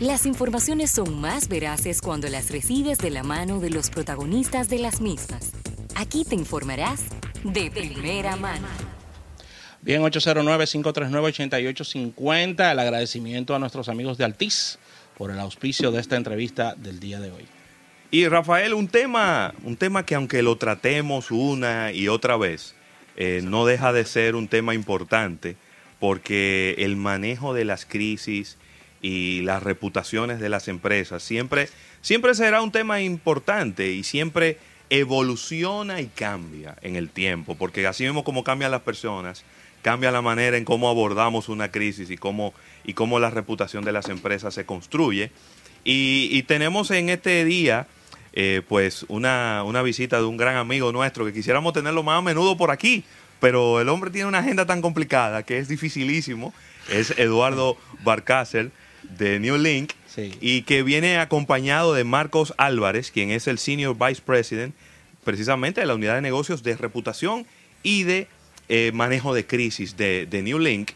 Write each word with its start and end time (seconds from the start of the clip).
Las 0.00 0.24
informaciones 0.24 0.90
son 0.90 1.20
más 1.20 1.46
veraces 1.46 2.00
cuando 2.00 2.26
las 2.30 2.50
recibes 2.50 2.96
de 2.96 3.10
la 3.10 3.22
mano 3.22 3.60
de 3.60 3.68
los 3.68 3.90
protagonistas 3.90 4.70
de 4.70 4.78
las 4.78 5.02
mismas. 5.02 5.52
Aquí 5.94 6.24
te 6.24 6.34
informarás 6.34 7.02
de 7.44 7.70
primera 7.70 8.34
mano. 8.36 8.66
Bien, 9.82 10.00
809-539-8850. 10.00 12.72
El 12.72 12.78
agradecimiento 12.78 13.54
a 13.54 13.58
nuestros 13.58 13.90
amigos 13.90 14.16
de 14.16 14.24
Altiz 14.24 14.78
por 15.18 15.30
el 15.30 15.38
auspicio 15.38 15.92
de 15.92 16.00
esta 16.00 16.16
entrevista 16.16 16.74
del 16.76 16.98
día 16.98 17.20
de 17.20 17.32
hoy. 17.32 17.44
Y 18.10 18.26
Rafael, 18.26 18.72
un 18.72 18.88
tema, 18.88 19.52
un 19.64 19.76
tema 19.76 20.06
que 20.06 20.14
aunque 20.14 20.42
lo 20.42 20.56
tratemos 20.56 21.30
una 21.30 21.92
y 21.92 22.08
otra 22.08 22.38
vez, 22.38 22.74
eh, 23.18 23.42
no 23.44 23.66
deja 23.66 23.92
de 23.92 24.06
ser 24.06 24.34
un 24.34 24.48
tema 24.48 24.72
importante 24.72 25.56
porque 25.98 26.76
el 26.78 26.96
manejo 26.96 27.52
de 27.52 27.66
las 27.66 27.84
crisis 27.84 28.56
y 29.02 29.42
las 29.42 29.62
reputaciones 29.62 30.40
de 30.40 30.48
las 30.48 30.68
empresas 30.68 31.22
siempre, 31.22 31.68
siempre 32.02 32.34
será 32.34 32.62
un 32.62 32.72
tema 32.72 33.00
importante 33.00 33.92
y 33.92 34.02
siempre 34.02 34.58
evoluciona 34.90 36.00
y 36.00 36.06
cambia 36.06 36.76
en 36.82 36.96
el 36.96 37.08
tiempo, 37.08 37.54
porque 37.54 37.86
así 37.86 38.04
mismo 38.04 38.24
como 38.24 38.44
cambian 38.44 38.72
las 38.72 38.82
personas, 38.82 39.44
cambia 39.82 40.10
la 40.10 40.20
manera 40.20 40.56
en 40.56 40.64
cómo 40.64 40.90
abordamos 40.90 41.48
una 41.48 41.70
crisis 41.70 42.10
y 42.10 42.16
cómo, 42.16 42.52
y 42.84 42.94
cómo 42.94 43.18
la 43.20 43.30
reputación 43.30 43.84
de 43.84 43.92
las 43.92 44.08
empresas 44.08 44.52
se 44.54 44.66
construye. 44.66 45.30
Y, 45.82 46.42
tenemos 46.42 46.90
en 46.90 47.08
este 47.08 47.42
día, 47.46 47.86
eh, 48.34 48.60
pues, 48.68 49.06
una, 49.08 49.62
una 49.64 49.80
visita 49.80 50.18
de 50.18 50.24
un 50.24 50.36
gran 50.36 50.56
amigo 50.56 50.92
nuestro 50.92 51.24
que 51.24 51.32
quisiéramos 51.32 51.72
tenerlo 51.72 52.02
más 52.02 52.18
a 52.18 52.22
menudo 52.22 52.58
por 52.58 52.70
aquí, 52.70 53.04
pero 53.40 53.80
el 53.80 53.88
hombre 53.88 54.10
tiene 54.10 54.28
una 54.28 54.40
agenda 54.40 54.66
tan 54.66 54.82
complicada 54.82 55.42
que 55.42 55.56
es 55.56 55.68
dificilísimo. 55.68 56.52
Es 56.90 57.18
Eduardo 57.18 57.78
Barcácer 58.02 58.72
de 59.02 59.40
New 59.40 59.56
Link 59.56 59.92
y 60.40 60.62
que 60.62 60.82
viene 60.82 61.18
acompañado 61.18 61.94
de 61.94 62.04
Marcos 62.04 62.52
Álvarez, 62.56 63.10
quien 63.10 63.30
es 63.30 63.46
el 63.46 63.58
Senior 63.58 63.96
Vice 63.96 64.22
President 64.24 64.74
precisamente 65.24 65.80
de 65.80 65.86
la 65.86 65.94
unidad 65.94 66.16
de 66.16 66.22
negocios 66.22 66.62
de 66.62 66.76
reputación 66.76 67.46
y 67.82 68.04
de 68.04 68.26
eh, 68.68 68.90
manejo 68.92 69.34
de 69.34 69.46
crisis 69.46 69.96
de, 69.96 70.28
New 70.42 70.58
Link, 70.58 70.92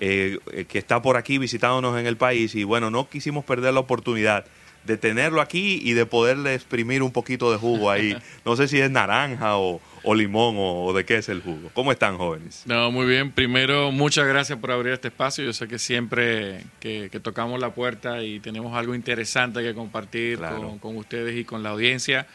eh, 0.00 0.38
que 0.68 0.78
está 0.78 1.02
por 1.02 1.16
aquí 1.16 1.38
visitándonos 1.38 1.98
en 1.98 2.06
el 2.06 2.16
país 2.16 2.54
y 2.54 2.64
bueno, 2.64 2.90
no 2.90 3.08
quisimos 3.08 3.44
perder 3.44 3.74
la 3.74 3.80
oportunidad 3.80 4.44
de 4.86 4.96
tenerlo 4.96 5.40
aquí 5.40 5.80
y 5.82 5.92
de 5.94 6.06
poderle 6.06 6.54
exprimir 6.54 7.02
un 7.02 7.10
poquito 7.10 7.50
de 7.50 7.58
jugo 7.58 7.90
ahí. 7.90 8.16
No 8.44 8.56
sé 8.56 8.68
si 8.68 8.78
es 8.78 8.90
naranja 8.90 9.56
o, 9.56 9.80
o 10.08 10.14
limón 10.14 10.54
o, 10.56 10.92
de 10.92 11.04
qué 11.04 11.16
es 11.16 11.28
el 11.28 11.42
jugo. 11.42 11.68
¿Cómo 11.74 11.90
están, 11.90 12.16
jóvenes? 12.16 12.62
No, 12.64 12.92
muy 12.92 13.06
bien. 13.06 13.32
Primero, 13.32 13.90
muchas 13.90 14.24
gracias 14.28 14.56
por 14.56 14.70
abrir 14.70 14.92
este 14.92 15.08
espacio. 15.08 15.44
Yo 15.44 15.52
sé 15.52 15.66
que 15.66 15.80
siempre 15.80 16.62
que, 16.78 17.10
tocamos 17.20 17.58
la 17.58 17.70
puerta 17.70 18.22
y 18.22 18.38
tenemos 18.38 18.76
algo 18.76 18.94
interesante 18.94 19.62
que 19.62 19.74
compartir 19.74 20.38
con, 20.80 20.96
ustedes 20.96 21.36
y 21.36 21.44
con 21.44 21.64
la 21.64 21.70
audiencia, 21.70 22.28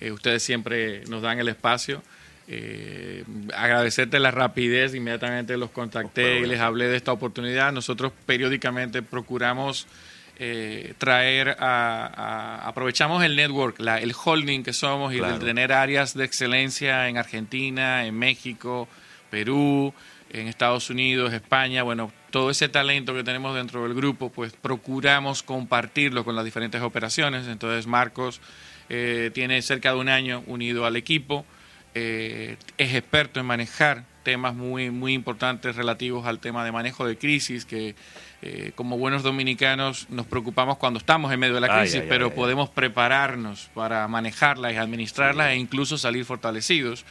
eh, 0.00 0.12
ustedes 0.12 0.42
siempre 0.42 1.06
nos 1.06 1.22
dan 1.22 1.38
el 1.38 1.48
espacio. 1.48 2.02
Eh, 2.46 3.24
agradecerte 3.56 4.18
la 4.18 4.30
rapidez, 4.30 4.94
inmediatamente 4.94 5.56
los 5.56 5.70
contacté 5.70 6.40
y 6.40 6.46
les 6.46 6.60
hablé 6.60 6.88
de 6.88 6.96
esta 6.96 7.12
oportunidad. 7.12 7.72
Nosotros 7.72 8.12
periódicamente 8.26 9.00
procuramos 9.00 9.86
eh, 10.38 10.94
traer 10.98 11.56
a, 11.60 12.66
aprovechamos 12.66 13.22
el 13.22 13.36
network, 13.36 13.78
la, 13.78 13.98
el 13.98 14.12
holding 14.12 14.62
que 14.62 14.72
somos 14.72 15.14
y 15.14 15.20
de 15.20 15.38
tener 15.38 15.72
áreas 15.72 16.14
de 16.14 16.24
excelencia 16.24 17.08
en 17.08 17.18
Argentina, 17.18 18.04
en 18.04 18.18
México, 18.18 18.88
Perú, 19.30 19.94
en 20.30 20.48
Estados 20.48 20.90
Unidos, 20.90 21.32
España, 21.32 21.84
bueno, 21.84 22.12
todo 22.30 22.50
ese 22.50 22.68
talento 22.68 23.14
que 23.14 23.22
tenemos 23.22 23.54
dentro 23.54 23.84
del 23.84 23.94
grupo, 23.94 24.30
pues 24.30 24.52
procuramos 24.52 25.44
compartirlo 25.44 26.24
con 26.24 26.34
las 26.34 26.44
diferentes 26.44 26.82
operaciones. 26.82 27.46
Entonces 27.46 27.86
Marcos 27.86 28.40
eh, 28.88 29.30
tiene 29.32 29.62
cerca 29.62 29.92
de 29.92 29.98
un 29.98 30.08
año 30.08 30.42
unido 30.48 30.84
al 30.86 30.96
equipo, 30.96 31.46
eh, 31.94 32.56
es 32.76 32.94
experto 32.94 33.38
en 33.38 33.46
manejar 33.46 34.04
temas 34.24 34.56
muy, 34.56 34.90
muy 34.90 35.12
importantes 35.12 35.76
relativos 35.76 36.26
al 36.26 36.40
tema 36.40 36.64
de 36.64 36.72
manejo 36.72 37.06
de 37.06 37.16
crisis, 37.16 37.64
que 37.64 37.94
eh, 38.42 38.72
como 38.74 38.98
buenos 38.98 39.22
dominicanos 39.22 40.08
nos 40.10 40.26
preocupamos 40.26 40.78
cuando 40.78 40.98
estamos 40.98 41.32
en 41.32 41.38
medio 41.38 41.54
de 41.54 41.60
la 41.60 41.78
crisis, 41.78 42.02
pero 42.08 42.34
podemos 42.34 42.68
prepararnos 42.70 43.70
para 43.74 44.08
manejarla 44.08 44.72
y 44.72 44.76
administrarla 44.76 45.52
e 45.52 45.56
incluso 45.56 45.96
salir 45.96 46.24
fortalecidos. 46.24 47.04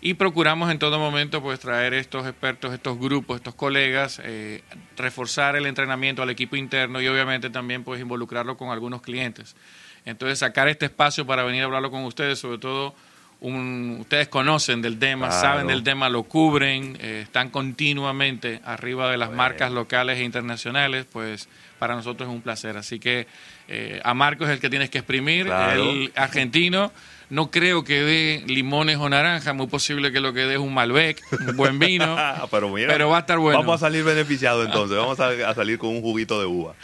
Y 0.00 0.14
procuramos 0.14 0.70
en 0.70 0.78
todo 0.78 0.98
momento 0.98 1.40
pues 1.40 1.60
traer 1.60 1.94
estos 1.94 2.26
expertos, 2.26 2.74
estos 2.74 2.98
grupos, 2.98 3.36
estos 3.36 3.54
colegas, 3.54 4.20
eh, 4.22 4.62
reforzar 4.98 5.56
el 5.56 5.64
entrenamiento 5.64 6.22
al 6.22 6.28
equipo 6.28 6.56
interno 6.56 7.00
y 7.00 7.08
obviamente 7.08 7.48
también 7.48 7.84
pues 7.84 8.00
involucrarlo 8.00 8.58
con 8.58 8.70
algunos 8.70 9.00
clientes. 9.00 9.56
Entonces 10.04 10.40
sacar 10.40 10.68
este 10.68 10.86
espacio 10.86 11.24
para 11.24 11.44
venir 11.44 11.62
a 11.62 11.64
hablarlo 11.64 11.90
con 11.90 12.04
ustedes, 12.04 12.38
sobre 12.38 12.58
todo 12.58 12.94
ustedes 13.44 14.28
conocen 14.28 14.80
del 14.80 14.98
tema, 14.98 15.30
saben 15.30 15.66
del 15.66 15.82
tema, 15.82 16.08
lo 16.08 16.22
cubren, 16.22 16.96
eh, 17.00 17.20
están 17.24 17.50
continuamente 17.50 18.60
arriba 18.64 19.10
de 19.10 19.18
las 19.18 19.30
marcas 19.30 19.70
locales 19.70 20.18
e 20.18 20.24
internacionales, 20.24 21.06
pues 21.12 21.48
para 21.78 21.94
nosotros 21.94 22.28
es 22.28 22.34
un 22.34 22.40
placer. 22.40 22.76
Así 22.76 22.98
que 22.98 23.26
eh, 23.68 24.00
a 24.02 24.14
Marcos 24.14 24.48
es 24.48 24.54
el 24.54 24.60
que 24.60 24.70
tienes 24.70 24.90
que 24.90 24.98
exprimir, 24.98 25.46
el 25.48 26.12
argentino. 26.16 26.92
No 27.30 27.50
creo 27.50 27.84
que 27.84 28.02
dé 28.02 28.44
limones 28.46 28.98
o 28.98 29.08
naranjas, 29.08 29.54
muy 29.54 29.66
posible 29.66 30.12
que 30.12 30.20
lo 30.20 30.32
que 30.32 30.40
dé 30.40 30.54
es 30.54 30.60
un 30.60 30.72
Malbec, 30.72 31.22
un 31.48 31.56
buen 31.56 31.78
vino, 31.78 32.16
pero, 32.50 33.08
va 33.08 33.16
a 33.16 33.20
estar 33.20 33.38
bueno. 33.38 33.58
Vamos 33.58 33.82
a 33.82 33.86
salir 33.86 34.04
beneficiados 34.04 34.66
entonces, 34.66 34.96
vamos 34.96 35.18
a 35.18 35.54
salir 35.54 35.78
con 35.78 35.90
un 35.90 36.02
juguito 36.02 36.38
de 36.38 36.46
uva. 36.46 36.74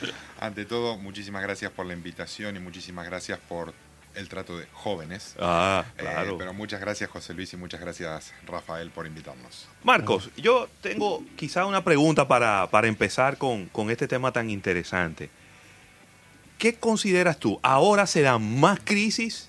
Ante 0.40 0.64
todo, 0.64 0.96
muchísimas 0.96 1.42
gracias 1.42 1.70
por 1.70 1.84
la 1.84 1.92
invitación 1.92 2.56
y 2.56 2.58
muchísimas 2.58 3.06
gracias 3.06 3.38
por 3.38 3.74
el 4.14 4.28
trato 4.28 4.58
de 4.58 4.66
jóvenes. 4.72 5.34
Ah, 5.38 5.84
eh, 5.96 6.00
claro. 6.00 6.36
pero 6.38 6.52
muchas 6.52 6.80
gracias 6.80 7.10
José 7.10 7.34
Luis 7.34 7.52
y 7.52 7.56
muchas 7.56 7.80
gracias 7.80 8.32
Rafael 8.46 8.90
por 8.90 9.06
invitarnos. 9.06 9.68
Marcos, 9.82 10.30
yo 10.36 10.68
tengo 10.80 11.24
quizá 11.36 11.66
una 11.66 11.84
pregunta 11.84 12.26
para, 12.28 12.68
empezar 12.86 13.38
con, 13.38 13.66
con, 13.66 13.90
este 13.90 14.08
tema 14.08 14.32
tan 14.32 14.50
interesante. 14.50 15.30
¿Qué 16.58 16.74
consideras 16.74 17.38
tú? 17.38 17.58
¿Ahora 17.62 18.06
se 18.06 18.22
dan 18.22 18.60
más 18.60 18.80
crisis 18.84 19.48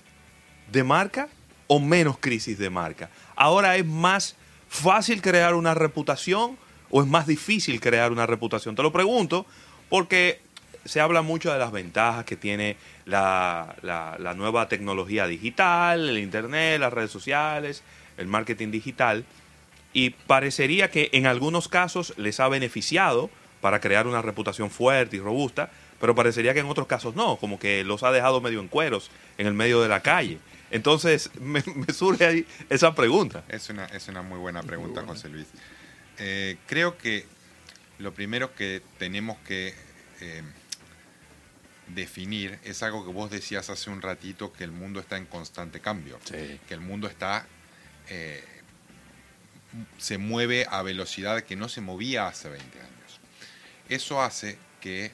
de 0.70 0.82
marca 0.82 1.28
o 1.66 1.78
menos 1.78 2.16
crisis 2.18 2.58
de 2.58 2.70
marca? 2.70 3.10
¿Ahora 3.36 3.76
es 3.76 3.84
más 3.84 4.36
fácil 4.68 5.20
crear 5.20 5.54
una 5.54 5.74
reputación 5.74 6.56
o 6.90 7.02
es 7.02 7.08
más 7.08 7.26
difícil 7.26 7.80
crear 7.80 8.12
una 8.12 8.26
reputación? 8.26 8.74
Te 8.74 8.82
lo 8.82 8.92
pregunto 8.92 9.44
porque 9.90 10.40
se 10.84 11.00
habla 11.00 11.22
mucho 11.22 11.52
de 11.52 11.58
las 11.58 11.72
ventajas 11.72 12.24
que 12.24 12.36
tiene 12.36 12.76
la, 13.04 13.76
la, 13.82 14.34
nueva 14.34 14.68
tecnología 14.68 15.26
digital, 15.26 16.08
el 16.08 16.18
Internet, 16.18 16.80
las 16.80 16.92
redes 16.92 17.10
sociales, 17.10 17.82
el 18.16 18.26
marketing 18.26 18.70
digital, 18.70 19.24
y 19.92 20.10
parecería 20.10 20.90
que 20.90 21.10
en 21.12 21.26
algunos 21.26 21.68
casos 21.68 22.14
les 22.16 22.40
ha 22.40 22.48
beneficiado 22.48 23.30
para 23.60 23.80
crear 23.80 24.06
una 24.06 24.22
reputación 24.22 24.70
fuerte 24.70 25.16
y 25.16 25.20
robusta, 25.20 25.70
pero 26.00 26.14
parecería 26.14 26.52
que 26.52 26.60
en 26.60 26.66
otros 26.66 26.88
casos 26.88 27.14
no, 27.14 27.36
como 27.36 27.58
que 27.60 27.84
los 27.84 28.02
ha 28.02 28.10
dejado 28.10 28.40
medio 28.40 28.60
en 28.60 28.68
cueros 28.68 29.10
en 29.38 29.46
el 29.46 29.54
medio 29.54 29.80
de 29.80 29.88
la 29.88 30.00
calle. 30.00 30.38
Entonces 30.72 31.30
me, 31.40 31.62
surge 31.92 32.26
ahí 32.26 32.46
esa 32.70 32.94
pregunta. 32.94 33.44
Es 33.48 33.68
una, 33.70 33.84
es 33.86 34.08
una 34.08 34.22
muy 34.22 34.38
buena 34.38 34.62
pregunta, 34.62 35.04
José 35.06 35.28
Luis. 35.28 35.46
Eh, 36.18 36.56
creo 36.66 36.98
que 36.98 37.26
lo 37.98 38.12
primero 38.12 38.54
que 38.54 38.82
tenemos 38.98 39.38
que 39.46 39.74
eh, 40.20 40.42
definir 41.94 42.58
es 42.64 42.82
algo 42.82 43.04
que 43.04 43.12
vos 43.12 43.30
decías 43.30 43.70
hace 43.70 43.90
un 43.90 44.02
ratito, 44.02 44.52
que 44.52 44.64
el 44.64 44.72
mundo 44.72 45.00
está 45.00 45.16
en 45.16 45.26
constante 45.26 45.80
cambio, 45.80 46.18
que 46.28 46.74
el 46.74 46.80
mundo 46.80 47.08
está... 47.08 47.46
Eh, 48.08 48.44
se 49.96 50.18
mueve 50.18 50.66
a 50.68 50.82
velocidad 50.82 51.42
que 51.42 51.56
no 51.56 51.68
se 51.68 51.80
movía 51.80 52.26
hace 52.26 52.50
20 52.50 52.78
años. 52.78 53.20
Eso 53.88 54.22
hace 54.22 54.58
que 54.80 55.12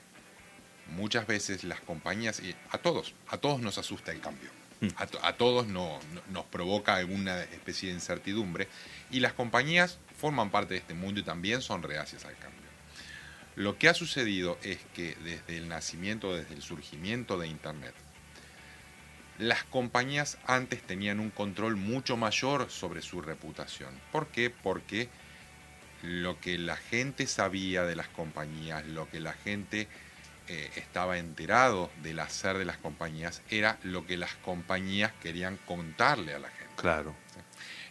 muchas 0.89 1.27
veces 1.27 1.65
las 1.65 1.81
compañías, 1.81 2.41
y 2.41 2.55
a 2.71 2.79
todos, 2.79 3.15
a 3.29 3.39
todos 3.39 3.61
nos 3.61 3.79
asusta 3.79 4.11
el 4.11 4.21
cambio, 4.21 4.51
hmm. 4.81 4.89
a, 5.23 5.33
todos 5.35 5.67
nos 5.67 6.45
provoca 6.51 6.97
alguna 6.97 7.43
especie 7.43 7.91
de 7.91 7.95
incertidumbre, 7.95 8.69
y 9.11 9.21
las 9.21 9.33
compañías 9.33 9.99
forman 10.19 10.51
parte 10.51 10.75
de 10.75 10.81
este 10.81 10.95
mundo 10.95 11.21
y 11.21 11.23
también 11.23 11.61
son 11.61 11.83
reacias 11.83 12.25
al 12.25 12.37
cambio. 12.37 12.59
Lo 13.59 13.77
que 13.77 13.89
ha 13.89 13.95
sucedido 13.95 14.57
es 14.63 14.79
que 14.95 15.17
desde 15.25 15.57
el 15.57 15.67
nacimiento, 15.67 16.33
desde 16.33 16.55
el 16.55 16.63
surgimiento 16.63 17.39
de 17.39 17.49
Internet, 17.49 17.93
las 19.37 19.65
compañías 19.65 20.39
antes 20.47 20.81
tenían 20.81 21.19
un 21.19 21.31
control 21.31 21.75
mucho 21.75 22.17
mayor 22.17 22.71
sobre 22.71 23.03
su 23.03 23.21
reputación. 23.21 23.93
¿Por 24.13 24.29
qué? 24.29 24.51
Porque 24.51 25.09
lo 26.03 26.39
que 26.39 26.57
la 26.57 26.77
gente 26.77 27.27
sabía 27.27 27.83
de 27.83 27.97
las 27.97 28.07
compañías, 28.07 28.87
lo 28.87 29.11
que 29.11 29.19
la 29.19 29.33
gente 29.33 29.89
eh, 30.47 30.71
estaba 30.77 31.19
enterado 31.19 31.91
del 32.05 32.21
hacer 32.21 32.59
de 32.59 32.65
las 32.65 32.77
compañías, 32.77 33.43
era 33.51 33.81
lo 33.83 34.07
que 34.07 34.17
las 34.17 34.35
compañías 34.37 35.11
querían 35.21 35.57
contarle 35.67 36.33
a 36.33 36.39
la 36.39 36.51
gente. 36.51 36.75
Claro. 36.77 37.13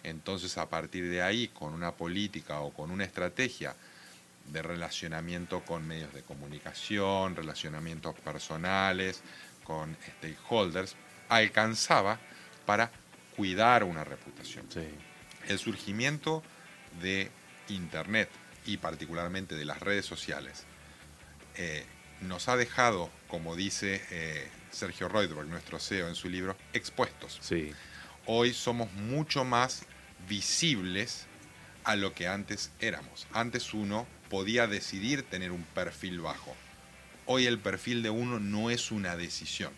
Entonces, 0.03 0.57
a 0.57 0.69
partir 0.69 1.09
de 1.09 1.21
ahí, 1.21 1.49
con 1.49 1.73
una 1.73 1.91
política 1.91 2.61
o 2.61 2.71
con 2.71 2.89
una 2.89 3.03
estrategia 3.03 3.75
de 4.47 4.61
relacionamiento 4.61 5.61
con 5.61 5.87
medios 5.87 6.13
de 6.13 6.23
comunicación, 6.23 7.35
relacionamientos 7.35 8.15
personales, 8.19 9.21
con 9.63 9.97
stakeholders, 10.17 10.95
alcanzaba 11.29 12.19
para 12.65 12.91
cuidar 13.35 13.83
una 13.83 14.03
reputación. 14.03 14.65
El 15.47 15.59
surgimiento 15.59 16.43
de 17.01 17.29
Internet 17.69 18.29
y 18.65 18.77
particularmente 18.77 19.55
de 19.55 19.65
las 19.65 19.79
redes 19.79 20.05
sociales 20.05 20.65
eh, 21.55 21.85
nos 22.21 22.47
ha 22.49 22.57
dejado, 22.57 23.09
como 23.27 23.55
dice 23.55 24.01
eh, 24.11 24.49
Sergio 24.71 25.07
Reutberg, 25.07 25.47
nuestro 25.47 25.79
CEO 25.79 26.07
en 26.07 26.15
su 26.15 26.29
libro, 26.29 26.57
expuestos. 26.73 27.39
Sí. 27.41 27.71
Hoy 28.25 28.53
somos 28.53 28.91
mucho 28.93 29.43
más 29.43 29.83
visibles 30.27 31.25
a 31.83 31.95
lo 31.95 32.13
que 32.13 32.27
antes 32.27 32.71
éramos. 32.79 33.27
Antes 33.31 33.73
uno 33.73 34.07
podía 34.29 34.67
decidir 34.67 35.23
tener 35.23 35.51
un 35.51 35.63
perfil 35.63 36.21
bajo. 36.21 36.55
Hoy 37.25 37.45
el 37.45 37.59
perfil 37.59 38.03
de 38.03 38.09
uno 38.09 38.39
no 38.39 38.69
es 38.69 38.91
una 38.91 39.15
decisión. 39.17 39.71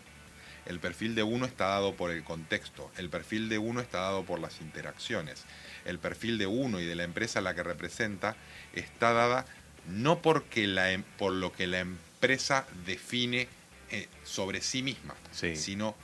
El 0.66 0.78
perfil 0.78 1.14
de 1.14 1.22
uno 1.22 1.46
está 1.46 1.66
dado 1.66 1.94
por 1.96 2.10
el 2.10 2.22
contexto, 2.22 2.90
el 2.96 3.08
perfil 3.08 3.48
de 3.48 3.58
uno 3.58 3.80
está 3.80 4.00
dado 4.00 4.24
por 4.24 4.38
las 4.38 4.60
interacciones, 4.60 5.44
el 5.84 5.98
perfil 5.98 6.38
de 6.38 6.46
uno 6.46 6.80
y 6.80 6.84
de 6.84 6.94
la 6.94 7.04
empresa 7.04 7.38
a 7.38 7.42
la 7.42 7.54
que 7.54 7.62
representa 7.62 8.36
está 8.74 9.12
dada 9.12 9.46
no 9.88 10.20
porque 10.20 10.66
la, 10.66 10.92
em, 10.92 11.02
por 11.18 11.32
lo 11.32 11.52
que 11.52 11.66
la 11.66 11.80
empresa 11.80 12.66
define 12.86 13.48
eh, 13.90 14.08
sobre 14.22 14.60
sí 14.60 14.82
misma, 14.82 15.14
sino 15.32 15.96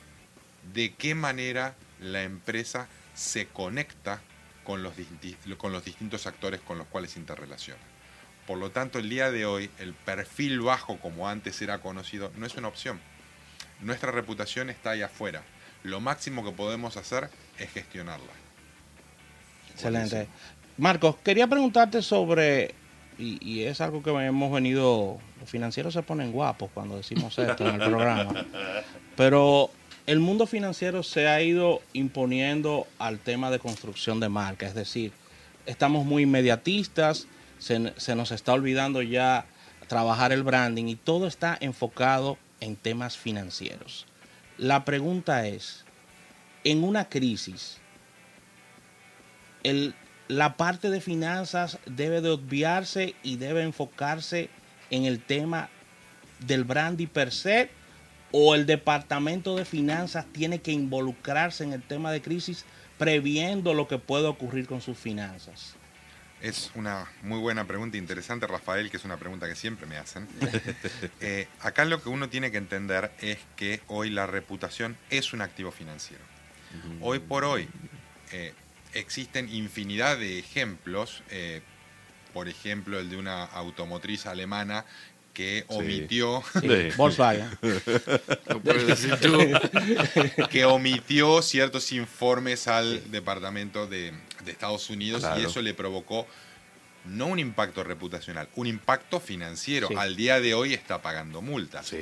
de 0.72 0.94
qué 0.94 1.14
manera 1.14 1.76
la 2.00 2.22
empresa 2.24 2.88
se 3.14 3.46
conecta 3.46 4.20
con 4.64 4.82
los, 4.82 4.94
con 5.58 5.72
los 5.72 5.84
distintos 5.84 6.26
actores 6.26 6.60
con 6.60 6.78
los 6.78 6.88
cuales 6.88 7.16
interrelaciona. 7.16 7.80
Por 8.46 8.58
lo 8.58 8.70
tanto, 8.70 8.98
el 8.98 9.08
día 9.08 9.30
de 9.30 9.44
hoy, 9.44 9.70
el 9.78 9.92
perfil 9.92 10.60
bajo, 10.60 10.98
como 10.98 11.28
antes 11.28 11.60
era 11.62 11.78
conocido, 11.78 12.30
no 12.36 12.46
es 12.46 12.54
una 12.56 12.68
opción. 12.68 13.00
Nuestra 13.80 14.12
reputación 14.12 14.70
está 14.70 14.90
ahí 14.90 15.02
afuera. 15.02 15.42
Lo 15.82 16.00
máximo 16.00 16.44
que 16.44 16.52
podemos 16.52 16.96
hacer 16.96 17.28
es 17.58 17.70
gestionarla. 17.70 18.32
Excelente. 19.72 20.28
Marcos, 20.78 21.16
quería 21.24 21.46
preguntarte 21.46 22.02
sobre, 22.02 22.74
y, 23.18 23.62
es 23.62 23.80
algo 23.80 24.02
que 24.02 24.10
hemos 24.10 24.52
venido, 24.52 25.18
los 25.40 25.50
financieros 25.50 25.94
se 25.94 26.02
ponen 26.02 26.32
guapos 26.32 26.70
cuando 26.72 26.96
decimos 26.96 27.38
esto 27.38 27.68
en 27.68 27.80
el 27.80 27.88
programa, 27.88 28.46
pero 29.16 29.70
el 30.06 30.20
mundo 30.20 30.46
financiero 30.46 31.02
se 31.02 31.28
ha 31.28 31.40
ido 31.40 31.80
imponiendo 31.94 32.86
al 32.98 33.18
tema 33.18 33.50
de 33.50 33.58
construcción 33.58 34.20
de 34.20 34.28
marca, 34.28 34.66
es 34.66 34.74
decir, 34.74 35.12
estamos 35.64 36.04
muy 36.04 36.24
inmediatistas, 36.24 37.26
se, 37.58 38.14
nos 38.14 38.32
está 38.32 38.52
olvidando 38.52 39.02
ya 39.02 39.46
trabajar 39.88 40.32
el 40.32 40.42
branding 40.42 40.86
y 40.86 40.96
todo 40.96 41.26
está 41.26 41.56
enfocado 41.60 42.38
en 42.60 42.76
temas 42.76 43.16
financieros. 43.16 44.06
La 44.58 44.84
pregunta 44.84 45.46
es, 45.46 45.84
en 46.64 46.82
una 46.82 47.08
crisis, 47.08 47.78
la 50.28 50.56
parte 50.56 50.90
de 50.90 51.00
finanzas 51.00 51.78
debe 51.86 52.20
de 52.20 52.30
obviarse 52.30 53.14
y 53.22 53.36
debe 53.36 53.62
enfocarse 53.62 54.48
en 54.90 55.04
el 55.04 55.20
tema 55.20 55.68
del 56.40 56.64
branding 56.64 57.06
per 57.06 57.32
se 57.32 57.70
o 58.32 58.54
el 58.54 58.66
departamento 58.66 59.56
de 59.56 59.64
finanzas 59.64 60.26
tiene 60.32 60.60
que 60.60 60.72
involucrarse 60.72 61.64
en 61.64 61.72
el 61.72 61.82
tema 61.82 62.12
de 62.12 62.22
crisis 62.22 62.64
previendo 62.98 63.74
lo 63.74 63.88
que 63.88 63.98
puede 63.98 64.26
ocurrir 64.26 64.66
con 64.66 64.80
sus 64.80 64.98
finanzas. 64.98 65.76
Es 66.40 66.70
una 66.74 67.10
muy 67.22 67.38
buena 67.38 67.66
pregunta, 67.66 67.96
interesante, 67.96 68.46
Rafael, 68.46 68.90
que 68.90 68.98
es 68.98 69.04
una 69.04 69.16
pregunta 69.16 69.48
que 69.48 69.56
siempre 69.56 69.86
me 69.86 69.96
hacen. 69.96 70.28
Eh, 71.20 71.48
acá 71.60 71.84
lo 71.84 72.02
que 72.02 72.08
uno 72.08 72.28
tiene 72.28 72.50
que 72.50 72.58
entender 72.58 73.10
es 73.20 73.38
que 73.56 73.80
hoy 73.88 74.10
la 74.10 74.26
reputación 74.26 74.96
es 75.10 75.32
un 75.32 75.40
activo 75.40 75.70
financiero. 75.70 76.22
Hoy 77.00 77.20
por 77.20 77.44
hoy 77.44 77.68
eh, 78.32 78.52
existen 78.92 79.48
infinidad 79.48 80.18
de 80.18 80.38
ejemplos, 80.38 81.22
eh, 81.30 81.62
por 82.34 82.48
ejemplo 82.48 82.98
el 82.98 83.08
de 83.08 83.16
una 83.16 83.44
automotriz 83.44 84.26
alemana 84.26 84.84
que 85.36 85.64
omitió. 85.68 86.42
Volkswagen. 86.96 87.46
Que 90.50 90.64
omitió 90.64 91.42
ciertos 91.42 91.92
informes 91.92 92.66
al 92.68 93.10
departamento 93.10 93.86
de, 93.86 94.14
Estados 94.46 94.88
Unidos 94.88 95.22
y 95.38 95.44
eso 95.44 95.60
le 95.60 95.74
provocó 95.74 96.26
no 97.04 97.26
un 97.26 97.38
impacto 97.38 97.84
reputacional, 97.84 98.48
un 98.54 98.66
impacto 98.66 99.20
financiero. 99.20 99.90
Al 99.96 100.16
día 100.16 100.40
de 100.40 100.54
hoy 100.54 100.72
está 100.72 101.02
pagando 101.02 101.42
multas. 101.42 101.92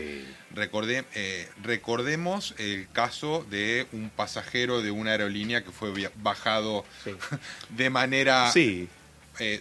Recordé, 0.52 1.04
eh, 1.14 1.48
recordemos 1.62 2.54
el 2.58 2.86
caso 2.92 3.44
de 3.50 3.88
un 3.92 4.10
pasajero 4.10 4.80
de 4.80 4.92
una 4.92 5.10
aerolínea 5.10 5.64
que 5.64 5.72
fue 5.72 6.08
bajado 6.22 6.84
de 7.70 7.90
manera, 7.90 8.52
eh, 8.54 8.86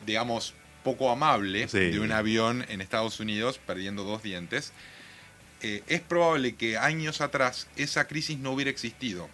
digamos, 0.05 0.53
poco 0.83 1.09
amable 1.09 1.67
de 1.67 1.99
un 1.99 2.11
avión 2.11 2.65
en 2.69 2.81
Estados 2.81 3.19
Unidos 3.19 3.59
perdiendo 3.65 4.03
dos 4.03 4.21
dientes, 4.21 4.73
eh, 5.61 5.81
es 5.87 6.01
probable 6.01 6.55
que 6.55 6.77
años 6.77 7.21
atrás 7.21 7.67
esa 7.75 8.05
crisis 8.07 8.37
no 8.37 8.51
hubiera 8.51 8.69
existido. 8.69 9.29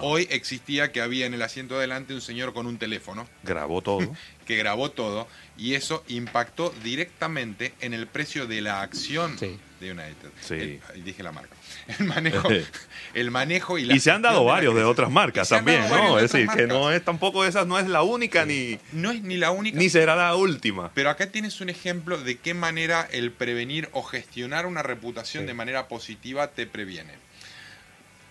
Hoy 0.00 0.28
existía 0.30 0.92
que 0.92 1.00
había 1.00 1.26
en 1.26 1.34
el 1.34 1.42
asiento 1.42 1.76
adelante 1.76 2.14
un 2.14 2.20
señor 2.20 2.52
con 2.52 2.66
un 2.66 2.78
teléfono. 2.78 3.28
Grabó 3.42 3.82
todo. 3.82 4.00
que 4.46 4.56
grabó 4.56 4.90
todo 4.90 5.28
y 5.56 5.74
eso 5.74 6.02
impactó 6.08 6.74
directamente 6.82 7.74
en 7.80 7.94
el 7.94 8.06
precio 8.06 8.46
de 8.46 8.60
la 8.60 8.82
acción 8.82 9.36
de 9.38 9.58
United. 9.80 10.30
Sí. 10.40 10.80
dije 11.04 11.22
la 11.22 11.32
marca. 11.32 11.54
El 11.98 12.06
manejo, 12.06 12.48
el 13.14 13.30
manejo 13.30 13.78
y 13.78 13.84
la 13.84 13.94
Y 13.94 14.00
se 14.00 14.10
han 14.10 14.22
dado 14.22 14.44
varios 14.44 14.74
de 14.74 14.84
otras 14.84 15.10
marcas 15.10 15.48
también, 15.48 15.88
¿no? 15.88 16.18
Es 16.18 16.30
decir, 16.30 16.48
que 16.48 16.66
no 16.66 16.92
es 16.92 17.04
tampoco 17.04 17.44
esa 17.44 17.64
no 17.64 17.78
es 17.78 17.88
la 17.88 18.02
única 18.02 18.44
ni 18.44 18.78
no 18.92 19.10
es 19.10 19.22
ni 19.22 19.36
la 19.36 19.50
única 19.50 19.78
ni 19.78 19.88
será 19.88 20.14
la 20.14 20.36
última. 20.36 20.92
Pero 20.94 21.10
acá 21.10 21.26
tienes 21.30 21.60
un 21.60 21.70
ejemplo 21.70 22.18
de 22.18 22.38
qué 22.38 22.54
manera 22.54 23.08
el 23.10 23.32
prevenir 23.32 23.88
o 23.92 24.02
gestionar 24.02 24.66
una 24.66 24.82
reputación 24.82 25.46
de 25.46 25.54
manera 25.54 25.88
positiva 25.88 26.48
te 26.48 26.66
previene. 26.66 27.14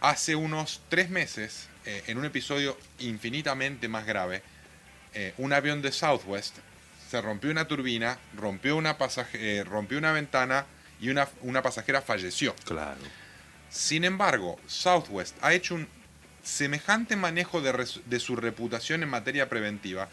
Hace 0.02 0.36
unos 0.36 0.82
tres 0.90 1.12
meses, 1.12 1.68
eh, 1.86 2.04
en 2.08 2.18
un 2.18 2.26
episodio 2.26 2.76
infinitamente 2.98 3.88
más 3.88 4.04
grave, 4.04 4.42
eh, 5.14 5.36
un 5.38 5.54
avión 5.54 5.84
de 5.84 5.92
Southwest 5.92 6.58
se 7.12 7.22
rompió 7.22 7.52
una 7.52 7.68
turbina, 7.68 8.18
rompió 8.36 8.78
una, 8.78 8.98
pasaje, 8.98 9.60
eh, 9.60 9.64
rompió 9.64 10.00
una 10.00 10.12
ventana 10.12 10.66
y 11.00 11.10
una, 11.10 11.28
una 11.42 11.62
pasajera 11.62 12.02
falleció. 12.02 12.56
Claro. 12.66 13.00
Sin 13.70 14.04
embargo, 14.04 14.60
Southwest 14.66 15.36
ha 15.42 15.54
hecho 15.54 15.76
un 15.76 15.88
semejante 16.42 17.16
manejo 17.16 17.62
de, 17.62 17.88
de, 18.04 18.20
su 18.20 18.36
reputación 18.36 19.04
en 19.04 19.10
materia 19.10 19.50
preventiva 19.50 20.10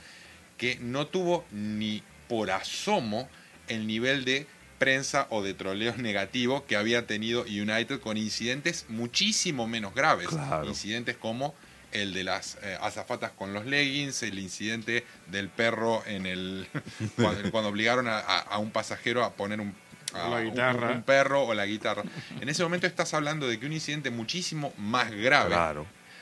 que 0.58 0.76
no 0.80 1.06
tuvo 1.06 1.46
ni 1.50 2.02
por 2.28 2.50
asomo 2.50 3.26
el 3.68 3.86
nivel 3.86 4.26
de 4.26 4.46
prensa 4.78 5.26
o 5.30 5.42
de 5.42 5.54
troleo 5.54 5.94
negativo 5.98 6.64
que 6.66 6.76
había 6.76 7.06
tenido 7.06 7.42
United 7.42 8.00
con 8.00 8.16
incidentes 8.16 8.86
muchísimo 8.88 9.66
menos 9.66 9.94
graves. 9.94 10.28
Incidentes 10.64 11.16
como 11.16 11.54
el 11.92 12.12
de 12.12 12.24
las 12.24 12.58
eh, 12.62 12.76
azafatas 12.80 13.32
con 13.32 13.54
los 13.54 13.64
leggings, 13.64 14.22
el 14.22 14.38
incidente 14.38 15.04
del 15.26 15.48
perro 15.48 16.02
en 16.06 16.26
el 16.26 16.68
cuando, 17.16 17.68
obligaron 17.68 18.06
a, 18.08 18.58
un 18.58 18.70
pasajero 18.70 19.24
a 19.24 19.32
poner 19.32 19.60
un, 19.60 19.74
Un, 20.12 21.02
perro 21.02 21.44
o 21.44 21.54
la 21.54 21.66
guitarra. 21.66 22.02
En 22.40 22.48
ese 22.48 22.62
momento 22.62 22.86
estás 22.86 23.12
hablando 23.14 23.46
de 23.46 23.58
que 23.58 23.66
un 23.66 23.72
incidente 23.72 24.10
muchísimo 24.10 24.72
más 24.78 25.10
grave 25.10 25.54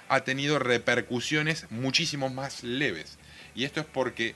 ha 0.08 0.20
tenido 0.20 0.58
repercusiones 0.58 1.66
muchísimo 1.70 2.28
más 2.28 2.62
leves. 2.62 3.18
Y 3.54 3.64
esto 3.64 3.80
es 3.80 3.86
porque 3.86 4.34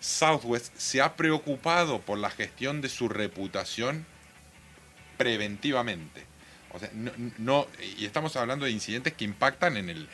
Southwest 0.00 0.74
se 0.76 1.02
ha 1.02 1.14
preocupado 1.14 2.00
por 2.00 2.18
la 2.18 2.30
gestión 2.30 2.80
de 2.80 2.88
su 2.88 3.08
reputación 3.08 4.06
preventivamente. 5.16 6.24
O 6.72 6.78
sea, 6.78 6.88
no, 7.38 7.66
y 7.98 8.04
estamos 8.04 8.36
hablando 8.36 8.64
de 8.64 8.70
incidentes 8.70 9.12
que 9.12 9.24
impactan 9.24 9.76
en 9.76 9.88
el, 9.88 10.08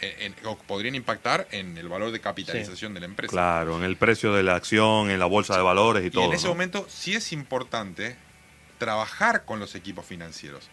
o 0.45 0.57
podrían 0.57 0.95
impactar 0.95 1.47
en 1.51 1.77
el 1.77 1.89
valor 1.89 2.13
de 2.13 2.21
capitalización 2.21 2.95
de 2.95 3.01
la 3.01 3.07
empresa. 3.07 3.31
Claro, 3.31 3.77
en 3.77 3.85
el 3.85 3.97
precio 3.97 4.33
de 4.33 4.43
la 4.43 4.55
acción, 4.55 5.11
en 5.11 5.19
la 5.19 5.27
bolsa 5.27 5.55
de 5.57 5.63
valores 5.63 6.05
y, 6.05 6.11
todo. 6.11 6.23
Y 6.23 6.27
en 6.27 6.33
ese 6.33 6.49
momento 6.49 6.87
sí 6.89 7.15
es 7.15 7.33
importante 7.33 8.17
trabajar 8.79 9.45
con 9.45 9.61
los 9.61 9.75
equipos 9.75 10.07
financieros, 10.07 10.71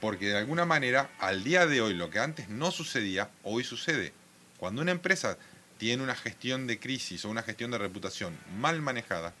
porque 0.00 0.26
de 0.26 0.38
alguna 0.38 0.66
manera, 0.66 1.10
al 1.18 1.42
día 1.42 1.66
de 1.66 1.80
hoy, 1.80 1.94
lo 1.94 2.10
que 2.10 2.20
antes 2.20 2.48
no 2.48 2.70
sucedía, 2.70 3.30
hoy 3.42 3.64
sucede. 3.64 4.12
Cuando 4.58 4.82
una 4.82 4.92
empresa 4.92 5.36
tiene 5.78 6.02
una 6.02 6.14
gestión 6.14 6.66
de 6.66 6.78
crisis 6.78 7.24
o 7.24 7.30
una 7.30 7.42
gestión 7.42 7.70
de 7.70 7.78
reputación 7.78 8.36
mal 8.58 8.80
manejada, 8.80 9.34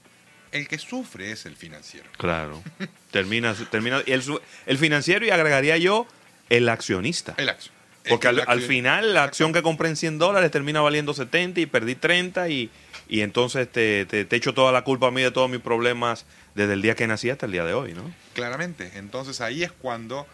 el 0.52 0.68
que 0.68 0.78
sufre 0.78 1.32
es 1.32 1.46
el 1.46 1.56
financiero. 1.56 2.08
Claro. 2.16 2.62
termina, 3.10 3.54
termina 3.70 4.02
el, 4.06 4.22
el, 4.66 4.78
financiero 4.78 5.26
y 5.26 5.30
agregaría 5.30 5.76
yo 5.78 6.06
el 6.48 6.68
accionista. 6.68 7.34
El 7.36 7.48
acción. 7.48 7.74
Porque 8.08 8.28
al, 8.28 8.60
final 8.60 9.14
la 9.14 9.24
acción 9.24 9.52
que 9.52 9.62
compré 9.62 9.88
en 9.88 9.96
100 9.96 10.18
dólares 10.18 10.50
termina 10.50 10.82
valiendo 10.82 11.14
70 11.14 11.60
y 11.60 11.66
perdí 11.66 11.94
30 11.94 12.50
y, 12.50 12.70
y 13.08 13.22
entonces 13.22 13.70
te, 13.70 14.04
te, 14.04 14.26
echo 14.36 14.52
toda 14.52 14.72
la 14.72 14.84
culpa 14.84 15.06
a 15.06 15.10
mí 15.10 15.22
de 15.22 15.30
todos 15.30 15.48
mis 15.48 15.60
problemas 15.60 16.26
desde 16.54 16.74
el 16.74 16.82
día 16.82 16.94
que 16.94 17.06
nací 17.06 17.30
hasta 17.30 17.46
el 17.46 17.52
día 17.52 17.64
de 17.64 17.72
hoy, 17.72 17.94
¿no? 17.94 18.12
Claramente. 18.34 18.92
Entonces 18.96 19.40
ahí 19.40 19.62
es 19.62 19.72
cuando 19.72 20.26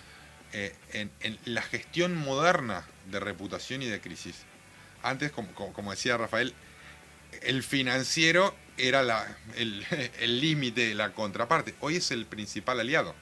eh, 0.52 0.74
en, 0.92 1.38
la 1.44 1.62
gestión 1.62 2.16
moderna 2.16 2.84
de 3.10 3.20
reputación 3.20 3.82
y 3.82 3.86
de 3.86 4.00
crisis, 4.00 4.42
antes, 5.02 5.32
como, 5.32 5.90
decía 5.90 6.16
Rafael, 6.16 6.54
el 7.42 7.62
financiero 7.62 8.54
era 8.76 9.02
el 9.56 10.40
límite, 10.40 10.94
la 10.94 11.12
contraparte. 11.12 11.74
Hoy 11.80 11.96
es 11.96 12.10
el 12.10 12.26
principal 12.26 12.80
aliado. 12.80 13.14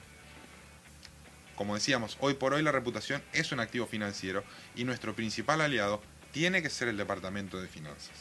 Como 1.55 1.75
decíamos, 1.75 2.15
hoy 2.21 2.35
por 2.35 2.53
hoy 2.53 2.63
la 2.63 2.71
reputación 2.71 3.21
es 3.33 3.51
un 3.51 3.59
activo 3.59 3.85
financiero 3.85 4.45
y 4.75 4.85
nuestro 4.85 5.13
principal 5.13 5.59
aliado 5.59 6.01
tiene 6.31 6.61
que 6.61 6.69
ser 6.69 6.87
el 6.87 6.95
Departamento 6.95 7.59
de 7.59 7.67
Finanzas. 7.67 8.15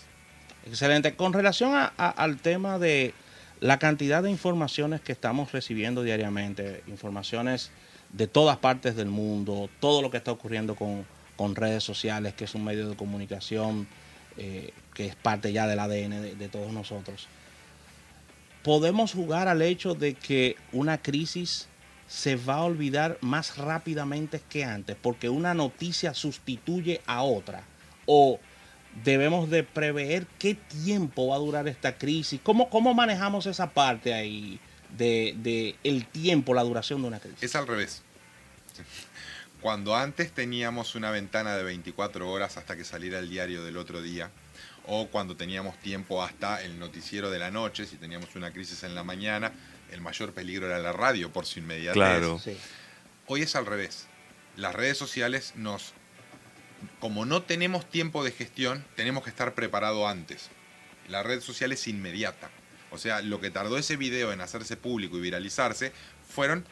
Excelente. 0.67 1.15
Con 1.15 1.33
relación 1.33 1.73
al 1.97 2.38
tema 2.38 2.81
de 2.81 3.15
la 3.61 3.79
cantidad 3.79 4.23
de 4.23 4.31
informaciones 4.31 5.00
que 5.00 5.12
estamos 5.12 5.53
recibiendo 5.53 6.03
diariamente, 6.03 6.83
informaciones 6.88 7.71
de 8.12 8.27
todas 8.27 8.57
partes 8.57 8.97
del 8.97 9.09
mundo, 9.09 9.71
todo 9.81 10.03
lo 10.03 10.11
que 10.11 10.17
está 10.17 10.33
ocurriendo 10.33 10.75
con, 10.75 11.07
redes 11.54 11.85
sociales, 11.85 12.35
que 12.35 12.45
es 12.45 12.54
un 12.54 12.64
medio 12.64 12.88
de 12.88 12.97
comunicación 12.97 13.87
eh, 14.37 14.73
que 14.95 15.07
es 15.07 15.16
parte 15.16 15.52
ya 15.52 15.66
del 15.66 15.78
ADN 15.78 16.38
de 16.38 16.49
todos 16.49 16.73
nosotros 16.73 17.28
podemos 18.68 19.12
jugar 19.12 19.49
al 19.49 19.62
hecho 19.62 19.95
de 19.95 20.12
que 20.12 20.57
una 20.73 20.99
crisis 20.99 21.68
se 22.07 22.37
va 22.37 22.57
a 22.57 22.64
olvidar 22.64 23.16
más 23.23 23.57
rápidamente 23.57 24.42
que 24.49 24.62
antes, 24.62 24.95
porque 25.00 25.30
una 25.30 25.54
noticia 25.54 26.12
sustituye 26.12 27.00
a 27.07 27.23
otra. 27.23 27.62
O 28.04 28.38
debemos 29.04 29.49
de 29.49 29.62
prever 29.62 30.26
qué 30.38 30.54
tiempo 30.54 31.28
va 31.28 31.37
a 31.37 31.38
durar 31.38 31.66
esta 31.66 31.97
crisis. 31.97 32.40
¿Cómo, 32.42 32.68
cómo 32.71 32.92
manejamos 32.92 33.47
esa 33.47 33.71
parte 33.71 34.12
ahí 34.12 34.61
de, 34.97 35.35
de 35.38 35.76
el 35.83 36.07
tiempo, 36.07 36.52
la 36.52 36.62
duración 36.62 37.00
de 37.00 37.09
una 37.09 37.21
crisis? 37.21 37.42
Es 37.42 37.57
al 37.57 37.66
revés. 37.66 38.02
Cuando 39.61 39.97
antes 39.97 40.33
teníamos 40.33 40.95
una 40.95 41.11
ventana 41.11 41.57
de 41.57 41.65
24 41.65 42.31
horas 42.31 42.57
hasta 42.57 42.77
que 42.77 42.85
saliera 42.85 43.19
el 43.19 43.29
diario 43.29 43.65
del 43.65 43.77
otro 43.77 44.00
día, 44.00 44.31
o 44.87 45.09
cuando 45.09 45.37
teníamos 45.37 45.79
tiempo 45.81 46.23
hasta 46.23 46.62
el 46.62 46.79
noticiero 46.79 47.31
de 47.31 47.38
la 47.38 47.50
noche, 47.50 47.85
si 47.85 47.97
teníamos 47.97 48.35
una 48.37 48.53
crisis 48.53 48.85
en 48.85 48.95
la 48.95 49.03
mañana, 49.03 49.53
el 49.91 50.00
mayor 50.00 50.33
peligro 50.33 50.67
era 50.67 50.79
la 50.79 50.93
radio 50.93 51.33
por 51.33 51.45
su 51.45 51.59
inmediatez. 51.59 51.95
Claro. 51.95 52.41
Hoy 53.27 53.43
es 53.43 53.57
al 53.57 53.67
revés. 53.67 54.07
Las 54.57 54.75
redes 54.75 54.97
sociales 54.97 55.53
nos, 55.57 55.93
como 57.00 57.27
no 57.27 57.43
tenemos 57.43 57.88
tiempo 57.88 58.25
de 58.25 58.31
gestión, 58.31 58.85
tenemos 58.97 59.25
que 59.25 59.31
estar 59.31 59.55
preparado 59.55 60.09
antes. 60.09 60.50
La 61.09 61.23
red 61.23 61.41
social 61.41 61.73
es 61.73 61.87
inmediata. 61.88 62.50
O 62.91 62.99
sea, 62.99 63.21
lo 63.21 63.41
que 63.41 63.50
tardó 63.50 63.77
ese 63.77 63.97
video 63.97 64.33
en 64.33 64.41
hacerse 64.41 64.77
público 64.77 65.19
y 65.19 65.21
viralizarse 65.21 65.93
fueron 66.27 66.65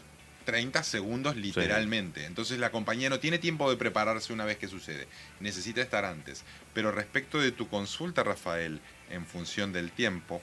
30 0.47 0.83
segundos 0.85 1.37
literalmente. 1.37 2.25
Entonces 2.25 2.59
la 2.59 2.71
compañía 2.71 3.11
no 3.11 3.21
tiene 3.21 3.39
tiempo 3.39 3.69
de 3.69 3.77
prepararse 3.77 4.33
una 4.33 4.47
vez 4.47 4.57
que 4.57 4.69
sucede. 4.69 5.07
Necesita 5.41 5.83
estar 5.83 6.07
antes. 6.07 6.45
Pero 6.73 6.93
respecto 6.93 7.39
de 7.39 7.53
tu 7.53 7.69
consulta, 7.69 8.23
Rafael, 8.23 8.81
en 9.11 9.27
función 9.27 9.75
del 9.75 9.91
tiempo, 9.91 10.41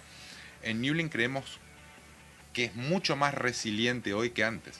en 0.62 0.82
Newlink 0.82 1.12
creemos 1.12 1.60
que 2.52 2.66
es 2.66 2.76
mucho 2.76 3.16
más 3.16 3.34
resiliente 3.34 4.14
hoy 4.14 4.30
que 4.30 4.44
antes. 4.44 4.78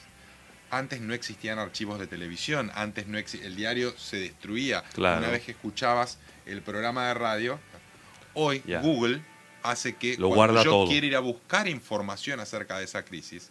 Antes 0.70 1.00
no 1.00 1.14
existían 1.14 1.58
archivos 1.58 1.98
de 1.98 2.06
televisión, 2.06 2.70
antes 2.74 3.06
no 3.06 3.18
el 3.18 3.56
diario 3.56 3.96
se 3.98 4.18
destruía. 4.18 4.84
Una 4.96 5.28
vez 5.30 5.42
que 5.42 5.52
escuchabas 5.52 6.18
el 6.46 6.62
programa 6.62 7.08
de 7.08 7.14
radio, 7.14 7.58
hoy 8.34 8.62
Google 8.82 9.22
hace 9.62 9.96
que 9.96 10.16
cuando 10.18 10.62
yo 10.62 10.84
quiera 10.86 11.06
ir 11.06 11.16
a 11.16 11.20
buscar 11.20 11.66
información 11.66 12.40
acerca 12.40 12.78
de 12.78 12.84
esa 12.84 13.04
crisis, 13.04 13.50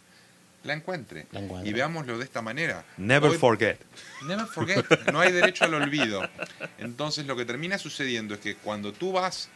la 0.64 0.74
encuentre. 0.74 1.26
Y 1.64 1.72
veámoslo 1.72 2.18
de 2.18 2.24
esta 2.24 2.42
manera. 2.42 2.84
Never 2.96 3.32
forget. 3.32 3.78
Never 4.26 4.46
forget. 4.46 4.84
No 5.12 5.20
hay 5.20 5.32
derecho 5.32 5.64
al 5.64 5.74
olvido. 5.74 6.22
Entonces 6.78 7.26
lo 7.26 7.36
que 7.36 7.44
termina 7.44 7.78
sucediendo 7.78 8.34
es 8.34 8.40
que 8.40 8.56
cuando 8.56 8.92
tú 8.92 9.12
vas 9.12 9.48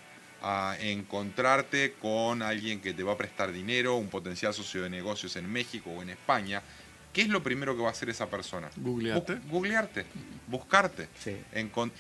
a 0.42 0.76
encontrarte 0.80 1.94
con 2.00 2.42
alguien 2.42 2.80
que 2.80 2.94
te 2.94 3.02
va 3.02 3.14
a 3.14 3.16
prestar 3.16 3.52
dinero, 3.52 3.96
un 3.96 4.08
potencial 4.08 4.54
socio 4.54 4.82
de 4.82 4.90
negocios 4.90 5.34
en 5.36 5.50
México 5.50 5.90
o 5.90 6.02
en 6.02 6.10
España, 6.10 6.62
¿qué 7.12 7.22
es 7.22 7.28
lo 7.28 7.42
primero 7.42 7.74
que 7.74 7.82
va 7.82 7.88
a 7.88 7.92
hacer 7.92 8.10
esa 8.10 8.28
persona? 8.28 8.70
Googlearte. 8.76 9.38
googlearte, 9.50 10.04
buscarte. 10.46 11.08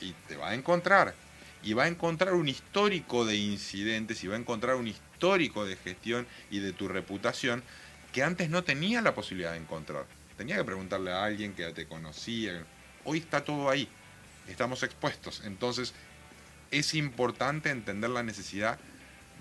y 0.00 0.12
te 0.28 0.36
va 0.36 0.50
a 0.50 0.54
encontrar. 0.54 1.14
Y 1.60 1.72
va 1.72 1.84
a 1.84 1.88
encontrar 1.88 2.34
un 2.34 2.48
histórico 2.48 3.24
de 3.24 3.36
incidentes 3.36 4.22
y 4.22 4.28
va 4.28 4.36
a 4.36 4.38
encontrar 4.38 4.76
un 4.76 4.86
histórico 4.86 5.66
de 5.66 5.74
gestión 5.74 6.26
y 6.52 6.60
de 6.60 6.72
tu 6.72 6.86
reputación 6.86 7.64
que 8.12 8.22
antes 8.22 8.50
no 8.50 8.64
tenía 8.64 9.00
la 9.02 9.14
posibilidad 9.14 9.52
de 9.52 9.58
encontrar. 9.58 10.06
Tenía 10.36 10.56
que 10.56 10.64
preguntarle 10.64 11.12
a 11.12 11.24
alguien 11.24 11.54
que 11.54 11.64
te 11.72 11.86
conocía. 11.86 12.64
Hoy 13.04 13.18
está 13.18 13.44
todo 13.44 13.70
ahí. 13.70 13.88
Estamos 14.48 14.82
expuestos. 14.82 15.42
Entonces, 15.44 15.92
es 16.70 16.94
importante 16.94 17.70
entender 17.70 18.10
la 18.10 18.22
necesidad 18.22 18.78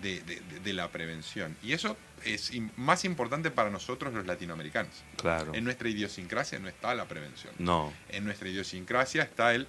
de, 0.01 0.73
la 0.73 0.89
prevención. 0.89 1.55
Y 1.63 1.73
eso 1.73 1.97
es 2.23 2.51
más 2.75 3.05
importante 3.05 3.51
para 3.51 3.69
nosotros 3.69 4.13
los 4.13 4.25
latinoamericanos. 4.25 4.91
Claro. 5.17 5.53
En 5.53 5.63
nuestra 5.63 5.89
idiosincrasia 5.89 6.59
no 6.59 6.67
está 6.67 6.93
la 6.95 7.05
prevención. 7.05 7.53
No. 7.59 7.93
En 8.09 8.25
nuestra 8.25 8.49
idiosincrasia 8.49 9.23
está 9.23 9.53
el 9.53 9.67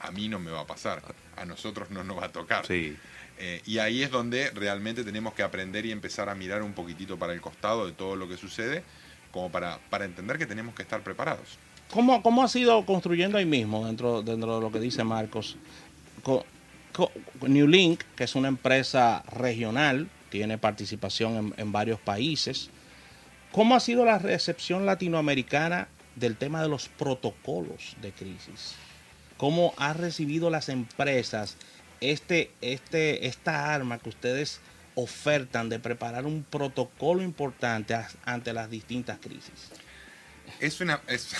a 0.00 0.10
mí 0.10 0.28
no 0.28 0.38
me 0.38 0.50
va 0.50 0.60
a 0.60 0.66
pasar, 0.66 1.02
a 1.36 1.44
nosotros 1.44 1.90
no 1.90 2.04
nos 2.04 2.18
va 2.18 2.26
a 2.26 2.32
tocar. 2.32 2.66
Sí. 2.66 2.96
Eh, 3.38 3.60
y 3.66 3.78
ahí 3.78 4.02
es 4.02 4.10
donde 4.10 4.50
realmente 4.50 5.04
tenemos 5.04 5.34
que 5.34 5.42
aprender 5.42 5.84
y 5.84 5.92
empezar 5.92 6.28
a 6.28 6.34
mirar 6.34 6.62
un 6.62 6.72
poquitito 6.72 7.18
para 7.18 7.32
el 7.32 7.40
costado 7.40 7.86
de 7.86 7.92
todo 7.92 8.16
lo 8.16 8.28
que 8.28 8.36
sucede, 8.36 8.82
como 9.30 9.50
para, 9.50 9.78
para 9.90 10.04
entender 10.04 10.38
que 10.38 10.46
tenemos 10.46 10.74
que 10.74 10.82
estar 10.82 11.02
preparados. 11.02 11.58
¿Cómo, 11.90 12.22
cómo 12.22 12.42
ha 12.42 12.48
sido 12.48 12.84
construyendo 12.86 13.38
ahí 13.38 13.44
mismo, 13.44 13.86
dentro, 13.86 14.22
dentro 14.22 14.56
de 14.56 14.60
lo 14.60 14.72
que 14.72 14.80
dice 14.80 15.04
Marcos? 15.04 15.56
New 17.42 17.68
Link, 17.68 18.02
que 18.16 18.24
es 18.24 18.34
una 18.34 18.48
empresa 18.48 19.22
regional, 19.30 20.08
tiene 20.30 20.56
participación 20.58 21.36
en, 21.36 21.54
en 21.58 21.72
varios 21.72 22.00
países. 22.00 22.70
¿Cómo 23.52 23.76
ha 23.76 23.80
sido 23.80 24.04
la 24.04 24.18
recepción 24.18 24.86
latinoamericana 24.86 25.88
del 26.16 26.36
tema 26.36 26.62
de 26.62 26.68
los 26.68 26.88
protocolos 26.88 27.96
de 28.00 28.12
crisis? 28.12 28.74
¿Cómo 29.36 29.74
ha 29.76 29.92
recibido 29.92 30.48
las 30.48 30.70
empresas 30.70 31.56
este, 32.00 32.50
este, 32.60 33.26
esta 33.26 33.74
arma 33.74 33.98
que 33.98 34.08
ustedes 34.08 34.60
ofertan 34.94 35.68
de 35.68 35.78
preparar 35.78 36.24
un 36.24 36.42
protocolo 36.42 37.22
importante 37.22 37.96
ante 38.24 38.52
las 38.52 38.70
distintas 38.70 39.18
crisis? 39.18 39.70
Es 40.58 40.80
una, 40.80 41.00
es, 41.06 41.34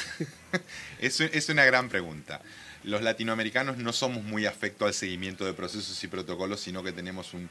es, 1.00 1.48
una 1.48 1.64
gran 1.64 1.88
pregunta. 1.88 2.40
Los 2.84 3.02
latinoamericanos 3.02 3.78
no 3.78 3.92
somos 3.92 4.22
muy 4.22 4.46
afectos 4.46 4.86
al 4.86 4.94
seguimiento 4.94 5.44
de 5.44 5.54
procesos 5.54 6.02
y 6.04 6.08
protocolos, 6.08 6.60
sino 6.60 6.82
que 6.82 6.92
tenemos 6.92 7.32
un, 7.32 7.48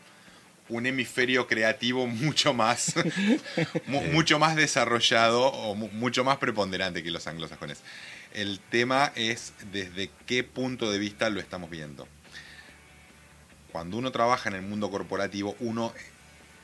un 0.69 0.85
hemisferio 0.85 1.47
creativo 1.47 2.05
mucho 2.07 2.53
más, 2.53 2.93
mucho 3.87 4.37
más 4.37 4.55
desarrollado 4.55 5.47
o 5.47 5.75
mucho 5.75 6.23
más 6.23 6.37
preponderante 6.37 7.03
que 7.03 7.11
los 7.11 7.25
anglosajones. 7.25 7.81
El 8.33 8.59
tema 8.59 9.11
es 9.15 9.53
desde 9.71 10.11
qué 10.27 10.43
punto 10.43 10.91
de 10.91 10.99
vista 10.99 11.29
lo 11.29 11.39
estamos 11.39 11.69
viendo 11.69 12.07
cuando 13.75 13.97
uno 13.97 14.09
trabaja 14.09 14.47
en 14.47 14.55
el 14.55 14.61
mundo 14.61 14.89
corporativo, 14.89 15.53
uno 15.59 15.91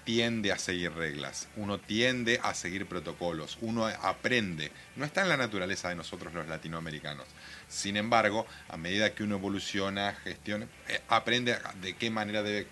tiende 0.06 0.54
a 0.54 0.58
seguir 0.58 0.94
reglas, 0.94 1.50
uno 1.58 1.78
tiende 1.78 2.40
a 2.42 2.54
seguir 2.54 2.86
protocolos, 2.86 3.58
uno 3.60 3.86
aprende. 3.86 4.72
No 4.96 5.04
está 5.04 5.22
en 5.22 5.28
la 5.28 5.36
naturaleza 5.36 5.90
de 5.90 5.96
nosotros 5.96 6.34
los 6.34 6.48
latinoamericanos. 6.48 7.26
Sin 7.68 7.98
embargo, 7.98 8.48
a 8.70 8.78
medida 8.78 9.14
que 9.14 9.24
uno 9.24 9.36
evoluciona, 9.36 10.14
gestiona, 10.24 10.68
eh, 10.88 11.02
aprende 11.10 11.58
de 11.82 11.98
qué 11.98 12.10
manera 12.10 12.44
debe 12.44 12.68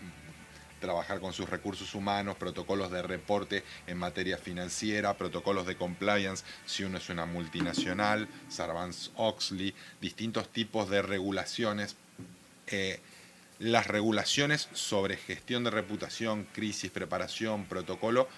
trabajar 0.79 1.19
con 1.19 1.33
sus 1.33 1.49
recursos 1.49 1.93
humanos, 1.93 2.37
protocolos 2.37 2.91
de 2.91 3.01
reporte 3.01 3.65
en 3.87 3.97
materia 3.97 4.37
financiera, 4.37 5.17
protocolos 5.17 5.65
de 5.65 5.75
compliance 5.75 6.45
si 6.65 6.85
uno 6.85 6.99
es 6.99 7.09
una 7.09 7.25
multinacional, 7.25 8.29
Sarbanes-Oxley, 8.47 9.75
distintos 9.99 10.47
tipos 10.47 10.89
de 10.89 11.01
regulaciones. 11.01 11.97
Eh, 12.67 13.01
las 13.59 13.87
regulaciones 13.87 14.69
sobre 14.73 15.17
gestión 15.17 15.63
de 15.65 15.71
reputación, 15.71 16.47
crisis, 16.53 16.89
preparación, 16.91 17.65
protocolo, 17.65 18.29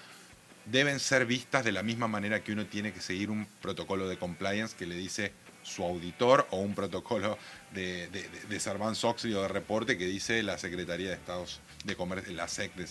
deben 0.66 1.00
ser 1.00 1.26
vistas 1.26 1.64
de 1.64 1.72
la 1.72 1.82
misma 1.82 2.08
manera 2.08 2.42
que 2.42 2.52
uno 2.52 2.66
tiene 2.66 2.92
que 2.92 3.00
seguir 3.00 3.30
un 3.30 3.46
protocolo 3.60 4.08
de 4.08 4.18
compliance 4.18 4.76
que 4.76 4.86
le 4.86 4.96
dice 4.96 5.32
su 5.62 5.84
auditor 5.84 6.48
o 6.50 6.58
un 6.58 6.74
protocolo 6.74 7.38
de, 7.72 8.08
de, 8.08 8.28
de 8.28 8.60
Sarbanes-Oxley 8.60 9.32
o 9.34 9.42
de 9.42 9.48
reporte 9.48 9.96
que 9.96 10.06
dice 10.06 10.42
la 10.42 10.58
Secretaría 10.58 11.08
de 11.08 11.14
Estados 11.14 11.60
de 11.84 11.94
Comercio, 11.94 12.32
la 12.32 12.48
SEC 12.48 12.74
de, 12.74 12.84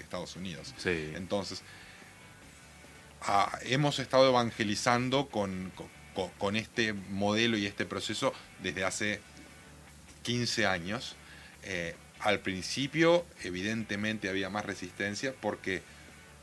Estados 0.00 0.36
Unidos. 0.36 0.72
Entonces, 0.84 1.62
ah, 3.22 3.58
hemos 3.64 3.98
estado 3.98 4.28
evangelizando 4.28 5.28
con, 5.28 5.72
con 6.38 6.56
este 6.56 6.92
modelo 6.92 7.56
y 7.56 7.66
este 7.66 7.86
proceso 7.86 8.32
desde 8.62 8.84
hace 8.84 9.20
15 10.22 10.66
años 10.66 11.16
eh, 11.62 11.94
Al 12.20 12.40
principio, 12.40 13.26
evidentemente, 13.42 14.28
había 14.28 14.48
más 14.48 14.64
resistencia 14.64 15.34
porque, 15.40 15.82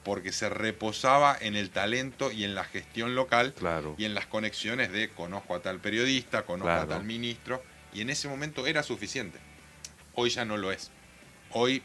porque 0.04 0.32
se 0.32 0.50
reposaba 0.50 1.38
en 1.40 1.56
el 1.56 1.70
talento 1.70 2.32
y 2.32 2.44
en 2.44 2.54
la 2.54 2.66
gestión 2.66 3.16
local 3.16 3.54
claro. 3.54 3.96
y 3.98 4.06
en 4.06 4.14
las 4.14 4.26
conexiones 4.26 4.92
de 4.92 5.10
conozco 5.10 5.56
a 5.56 5.62
tal 5.62 5.80
periodista, 5.80 6.44
conozco 6.44 6.72
a 6.72 6.88
tal 6.88 7.06
ministro, 7.06 7.64
y 7.94 8.02
en 8.02 8.10
ese 8.10 8.28
momento 8.28 8.68
era 8.68 8.84
suficiente. 8.84 9.40
Hoy 10.16 10.30
ya 10.30 10.44
no 10.44 10.58
lo 10.58 10.72
es. 10.72 10.92
Hoy 11.52 11.82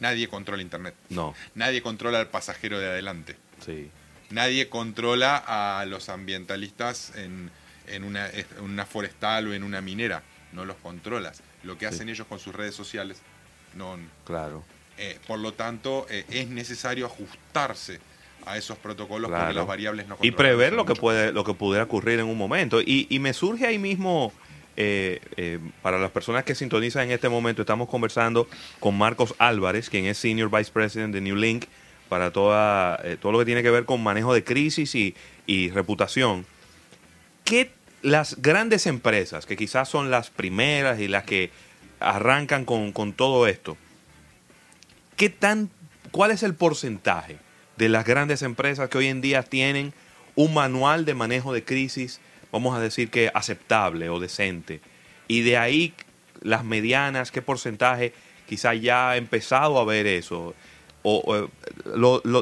nadie 0.00 0.26
controla 0.28 0.62
Internet. 0.62 0.94
No. 1.10 1.34
Nadie 1.54 1.82
controla 1.82 2.18
al 2.18 2.28
pasajero 2.28 2.78
de 2.78 2.86
adelante. 2.86 3.36
Sí. 3.64 3.90
Nadie 4.30 4.70
controla 4.70 5.36
a 5.36 5.84
los 5.84 6.08
ambientalistas 6.08 7.12
en, 7.14 7.50
en, 7.86 8.04
una, 8.04 8.30
en 8.30 8.46
una 8.60 8.86
forestal 8.86 9.48
o 9.48 9.54
en 9.54 9.62
una 9.62 9.82
minera. 9.82 10.22
No 10.52 10.64
los 10.64 10.76
controlas 10.76 11.42
lo 11.64 11.78
que 11.78 11.86
hacen 11.86 12.08
ellos 12.08 12.26
con 12.26 12.38
sus 12.38 12.54
redes 12.54 12.74
sociales. 12.74 13.20
No, 13.74 13.96
claro. 14.24 14.64
Eh, 14.98 15.18
por 15.26 15.38
lo 15.38 15.52
tanto, 15.52 16.06
eh, 16.10 16.24
es 16.30 16.48
necesario 16.48 17.06
ajustarse 17.06 18.00
a 18.44 18.56
esos 18.56 18.76
protocolos 18.76 19.30
porque 19.30 19.54
las 19.54 19.66
variables 19.66 20.08
no 20.08 20.18
Y 20.20 20.32
prever 20.32 20.72
lo 20.72 20.84
que, 20.84 20.94
puede, 20.94 21.32
lo 21.32 21.44
que 21.44 21.54
pudiera 21.54 21.84
ocurrir 21.84 22.18
en 22.18 22.26
un 22.26 22.36
momento. 22.36 22.80
Y, 22.80 23.06
y 23.08 23.18
me 23.18 23.32
surge 23.32 23.66
ahí 23.66 23.78
mismo, 23.78 24.32
eh, 24.76 25.60
para 25.80 25.98
las 25.98 26.10
personas 26.10 26.44
que 26.44 26.54
sintonizan 26.54 27.04
en 27.04 27.12
este 27.12 27.28
momento, 27.28 27.62
estamos 27.62 27.88
conversando 27.88 28.48
con 28.80 28.98
Marcos 28.98 29.34
Álvarez, 29.38 29.88
quien 29.88 30.06
es 30.06 30.18
Senior 30.18 30.50
Vice 30.50 30.72
President 30.72 31.14
de 31.14 31.20
New 31.20 31.36
Link, 31.36 31.66
para 32.08 32.30
toda, 32.30 33.00
todo 33.20 33.32
lo 33.32 33.38
que 33.38 33.44
tiene 33.46 33.62
que 33.62 33.70
ver 33.70 33.86
con 33.86 34.02
manejo 34.02 34.34
de 34.34 34.44
crisis 34.44 34.94
y, 34.94 35.14
y 35.46 35.70
reputación. 35.70 36.44
¿Qué 37.44 37.70
las 38.02 38.42
grandes 38.42 38.86
empresas, 38.86 39.46
que 39.46 39.56
quizás 39.56 39.88
son 39.88 40.10
las 40.10 40.30
primeras 40.30 41.00
y 41.00 41.08
las 41.08 41.24
que 41.24 41.50
arrancan 42.00 42.64
con, 42.64 43.12
todo 43.12 43.46
esto, 43.46 43.76
¿qué 45.16 45.30
tan, 45.30 45.70
¿cuál 46.10 46.32
es 46.32 46.42
el 46.42 46.54
porcentaje 46.54 47.38
de 47.76 47.88
las 47.88 48.04
grandes 48.04 48.42
empresas 48.42 48.88
que 48.88 48.98
hoy 48.98 49.06
en 49.06 49.20
día 49.20 49.42
tienen 49.44 49.94
un 50.34 50.52
manual 50.52 51.04
de 51.04 51.14
manejo 51.14 51.52
de 51.52 51.64
crisis, 51.64 52.20
vamos 52.50 52.76
a 52.76 52.80
decir 52.80 53.08
que 53.08 53.30
aceptable 53.34 54.08
o 54.08 54.18
decente? 54.18 54.80
Y 55.28 55.42
de 55.42 55.56
ahí 55.56 55.94
las 56.40 56.64
medianas, 56.64 57.30
¿qué 57.30 57.40
porcentaje 57.40 58.12
quizás 58.48 58.80
ya 58.80 59.10
ha 59.10 59.16
empezado 59.16 59.78
a 59.78 59.84
ver 59.84 60.06
eso? 60.06 60.54
O, 61.04 61.48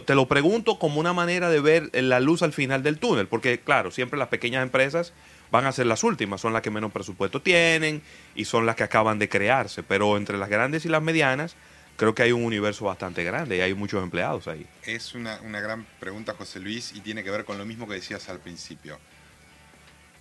te 0.07 0.15
lo 0.15 0.29
pregunto 0.29 0.79
como 0.79 1.01
una 1.01 1.15
manera 1.15 1.49
de 1.49 1.61
ver 1.61 1.91
la 1.95 2.21
luz 2.21 2.43
al 2.43 2.53
final 2.53 2.83
del 2.83 2.99
túnel, 2.99 3.27
porque 3.27 3.61
claro, 3.61 3.91
siempre 3.91 4.19
las 4.19 4.29
pequeñas 4.29 4.63
empresas 4.63 5.15
van 5.51 5.67
a 5.67 5.73
ser 5.73 5.87
las 5.87 6.05
últimas, 6.05 6.41
son 6.41 6.53
las 6.53 6.63
que 6.63 6.71
menos 6.71 6.93
presupuesto 6.93 7.43
tienen 7.43 8.03
y 8.35 8.45
son 8.45 8.67
las 8.67 8.77
que 8.77 8.85
acaban 8.85 9.19
de 9.19 9.29
crearse, 9.29 9.83
pero 9.83 10.17
entre 10.17 10.39
las 10.39 10.49
grandes 10.49 10.85
y 10.85 10.89
las 10.89 11.03
medianas 11.03 11.57
creo 11.97 12.15
que 12.15 12.23
hay 12.23 12.33
un 12.33 12.45
universo 12.45 12.87
bastante 12.87 13.25
grande 13.25 13.59
y 13.59 13.61
hay 13.61 13.75
muchos 13.75 14.03
empleados 14.03 14.49
ahí. 14.49 14.67
Es 14.85 15.15
una, 15.15 15.39
gran 15.39 15.85
pregunta, 15.99 16.33
José 16.33 16.59
Luis, 16.59 16.93
y 16.95 17.01
tiene 17.01 17.23
que 17.23 17.31
ver 17.31 17.45
con 17.45 17.59
lo 17.59 17.67
mismo 17.67 17.87
que 17.87 17.95
decías 17.95 18.29
al 18.31 18.39
principio. 18.39 18.99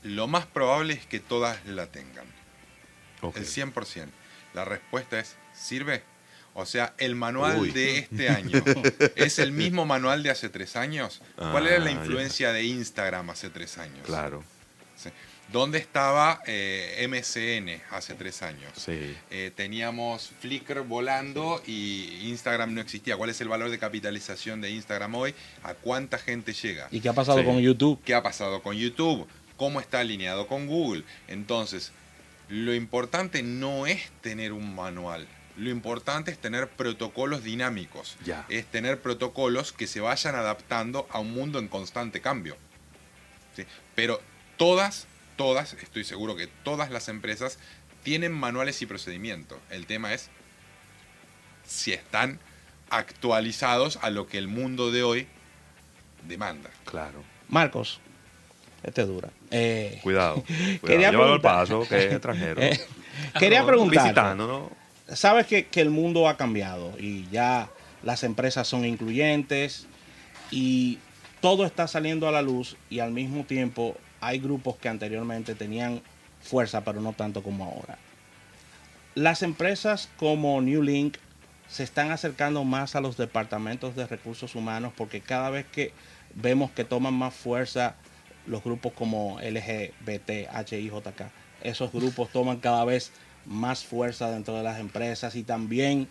Lo 0.04 0.28
más 0.28 0.46
probable 0.46 0.94
es 0.94 1.06
que 1.06 1.22
todas 1.22 1.66
la 1.66 1.88
tengan. 1.88 2.26
El 3.22 3.46
100%. 3.46 4.08
La 4.54 4.66
respuesta 4.66 5.20
es, 5.20 5.38
¿sirve? 5.54 6.04
O 6.54 6.66
sea, 6.66 6.94
el 6.98 7.16
manual 7.16 7.72
de 7.72 8.00
este 8.00 8.28
año 8.30 8.62
es 9.16 9.40
el 9.40 9.54
mismo 9.54 9.86
manual 9.86 10.22
de 10.22 10.32
hace 10.32 10.50
tres 10.50 10.76
años. 10.76 11.22
¿Cuál 11.38 11.68
era 11.68 11.80
la 11.80 11.92
ah, 11.92 11.94
influencia 11.94 12.52
de 12.52 12.64
Instagram 12.64 13.30
hace 13.30 13.50
tres 13.50 13.78
años? 13.78 14.06
Claro. 14.06 14.44
¿Dónde 15.52 15.80
estaba 15.80 16.42
eh, 16.46 17.08
MCN 17.08 17.82
hace 17.92 18.14
tres 18.14 18.44
años? 18.44 18.72
Sí. 18.76 19.16
Eh, 19.32 19.52
teníamos 19.56 20.32
Flickr 20.40 20.82
volando 20.82 21.62
y 21.66 22.28
Instagram 22.30 22.76
no 22.76 22.82
existía. 22.82 23.18
¿Cuál 23.18 23.32
es 23.32 23.42
el 23.42 23.48
valor 23.48 23.72
de 23.72 23.80
capitalización 23.80 24.62
de 24.62 24.70
Instagram 24.70 25.16
hoy? 25.16 25.34
¿A 25.64 25.74
cuánta 25.74 26.20
gente 26.20 26.54
llega? 26.54 26.88
¿Y 26.92 27.00
qué 27.00 27.10
ha 27.10 27.14
pasado 27.14 27.44
con 27.44 27.60
YouTube? 27.60 28.00
¿Qué 28.06 28.14
ha 28.14 28.22
pasado 28.22 28.62
con 28.62 28.76
YouTube? 28.76 29.28
¿Cómo 29.58 29.80
está 29.80 30.02
alineado 30.02 30.46
con 30.46 30.68
Google? 30.68 31.04
Entonces, 31.28 31.92
lo 32.48 32.74
importante 32.76 33.42
no 33.42 33.88
es 33.88 34.12
tener 34.22 34.54
un 34.54 34.76
manual. 34.76 35.28
Lo 35.58 35.70
importante 35.72 36.32
es 36.32 36.38
tener 36.38 36.70
protocolos 36.70 37.44
dinámicos. 37.44 38.18
Ya. 38.24 38.46
Es 38.50 38.66
tener 38.68 39.02
protocolos 39.02 39.74
que 39.74 39.88
se 39.88 40.00
vayan 40.00 40.36
adaptando 40.36 41.08
a 41.10 41.20
un 41.20 41.34
mundo 41.34 41.60
en 41.60 41.68
constante 41.68 42.22
cambio. 42.22 42.56
¿Sí? 43.56 43.66
Pero 43.96 44.22
todas, 44.60 45.08
todas, 45.38 45.74
estoy 45.74 46.04
seguro 46.04 46.36
que 46.36 46.48
todas 46.48 46.92
las 46.92 47.08
empresas 47.08 47.58
tienen 48.04 48.34
manuales 48.34 48.82
y 48.84 48.86
procedimientos. 48.86 49.58
El 49.72 49.88
tema 49.88 50.14
es 50.14 50.30
si 51.66 51.94
están 51.94 52.40
actualizados 52.90 53.98
a 54.02 54.10
lo 54.10 54.28
que 54.28 54.38
el 54.38 54.50
mundo 54.50 54.92
de 54.92 55.02
hoy 55.02 55.28
demanda. 56.28 56.70
Claro. 56.86 57.24
Marcos, 57.48 58.02
este 58.84 59.06
dura. 59.06 59.30
Eh, 59.50 60.00
cuidado, 60.04 60.44
Quería 60.86 61.12
Llévalo 61.12 61.34
al 61.34 61.42
paso, 61.42 61.88
que 61.88 62.06
es 62.06 62.14
extranjero. 62.14 62.62
Eh, 62.72 62.80
quería 63.38 63.66
preguntar. 63.66 64.36
¿no? 64.36 64.72
Sabes 65.08 65.46
que, 65.46 65.68
que 65.68 65.82
el 65.82 65.90
mundo 65.90 66.30
ha 66.30 66.38
cambiado 66.38 66.94
y 66.98 67.28
ya 67.30 67.70
las 68.04 68.24
empresas 68.24 68.68
son 68.68 68.86
incluyentes 68.86 69.88
y 70.52 71.00
todo 71.42 71.66
está 71.66 71.88
saliendo 71.88 72.28
a 72.28 72.32
la 72.32 72.42
luz 72.42 72.78
y 72.90 73.00
al 73.00 73.12
mismo 73.12 73.44
tiempo 73.44 73.98
hay 74.22 74.40
grupos 74.40 74.78
que 74.78 74.90
anteriormente 74.90 75.56
tenían 75.56 76.02
fuerza, 76.42 76.84
pero 76.84 77.02
no 77.02 77.14
tanto 77.14 77.44
como 77.44 77.66
ahora. 77.66 77.98
Las 79.16 79.44
empresas 79.44 80.10
como 80.18 80.62
New 80.62 80.82
Link 80.84 81.18
se 81.68 81.84
están 81.84 82.12
acercando 82.12 82.64
más 82.64 82.96
a 82.96 83.02
los 83.02 83.18
departamentos 83.18 83.96
de 83.96 84.08
recursos 84.08 84.56
humanos 84.56 84.94
porque 84.96 85.22
cada 85.22 85.50
vez 85.50 85.66
que 85.68 85.94
vemos 86.36 86.72
que 86.72 86.84
toman 86.84 87.14
más 87.14 87.34
fuerza 87.34 87.96
los 88.48 88.64
grupos 88.64 88.94
como 88.94 89.40
LGBT, 89.42 90.50
HIJK, 90.52 91.30
esos 91.62 91.92
grupos 91.92 92.30
toman 92.32 92.58
cada 92.60 92.86
vez 92.86 93.12
más 93.46 93.84
fuerza 93.84 94.32
dentro 94.32 94.56
de 94.56 94.64
las 94.64 94.80
empresas 94.80 95.36
y 95.36 95.44
también 95.44 96.08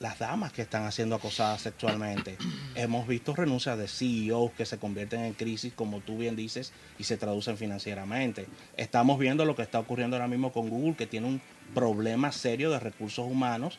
las 0.00 0.18
damas 0.18 0.52
que 0.52 0.62
están 0.62 0.90
siendo 0.92 1.16
acosadas 1.16 1.62
sexualmente. 1.62 2.36
Hemos 2.74 3.06
visto 3.06 3.34
renuncias 3.34 3.78
de 3.78 3.88
CEOs 3.88 4.52
que 4.52 4.66
se 4.66 4.78
convierten 4.78 5.20
en 5.20 5.34
crisis, 5.34 5.72
como 5.74 6.00
tú 6.00 6.18
bien 6.18 6.36
dices, 6.36 6.72
y 6.98 7.04
se 7.04 7.16
traducen 7.16 7.56
financieramente. 7.56 8.46
Estamos 8.76 9.18
viendo 9.18 9.44
lo 9.44 9.56
que 9.56 9.62
está 9.62 9.78
ocurriendo 9.78 10.16
ahora 10.16 10.28
mismo 10.28 10.52
con 10.52 10.68
Google, 10.68 10.96
que 10.96 11.06
tiene 11.06 11.26
un 11.26 11.40
problema 11.74 12.32
serio 12.32 12.70
de 12.70 12.80
recursos 12.80 13.26
humanos 13.26 13.78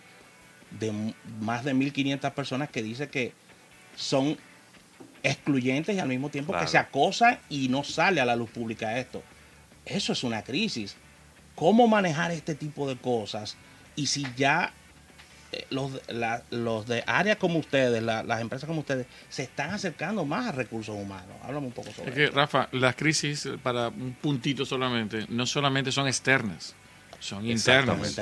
de 0.80 1.13
más 1.39 1.63
de 1.63 1.73
1.500 1.73 2.32
personas 2.34 2.69
que 2.69 2.82
dice 2.84 3.10
que 3.10 3.34
son 3.95 4.38
excluyentes 5.23 5.95
y 5.95 5.99
al 5.99 6.08
mismo 6.08 6.30
tiempo 6.30 6.54
que 6.58 6.67
se 6.67 6.78
acosan 6.78 7.39
y 7.49 7.69
no 7.69 7.84
sale 7.84 8.21
a 8.21 8.25
la 8.25 8.36
luz 8.36 8.49
pública 8.49 8.97
esto. 8.99 9.23
Eso 9.86 10.13
es 10.13 10.23
una 10.23 10.43
crisis. 10.43 10.95
¿Cómo 11.56 11.88
manejar 11.88 12.32
este 12.32 12.56
tipo 12.56 12.88
de 12.88 12.97
cosas? 12.97 13.56
Y 13.95 14.08
si 14.08 14.25
ya 14.36 14.73
los, 15.69 15.91
los 16.51 16.87
de 16.87 17.03
áreas 17.05 17.37
como 17.37 17.59
ustedes, 17.59 18.01
las 18.01 18.41
empresas 18.41 18.67
como 18.67 18.81
ustedes, 18.81 19.07
se 19.29 19.43
están 19.43 19.71
acercando 19.71 20.25
más 20.25 20.47
a 20.47 20.51
recursos 20.51 20.95
humanos. 20.95 21.35
Háblame 21.43 21.67
un 21.67 21.73
poco 21.73 21.91
sobre 21.91 22.09
es 22.09 22.15
que, 22.15 22.27
Rafa, 22.27 22.69
las 22.71 22.95
crisis, 22.95 23.47
para 23.61 23.89
un 23.89 24.15
puntito 24.21 24.65
solamente, 24.65 25.25
no 25.29 25.45
solamente 25.45 25.91
son 25.91 26.07
externas, 26.07 26.75
son 27.19 27.45
internas. 27.45 28.19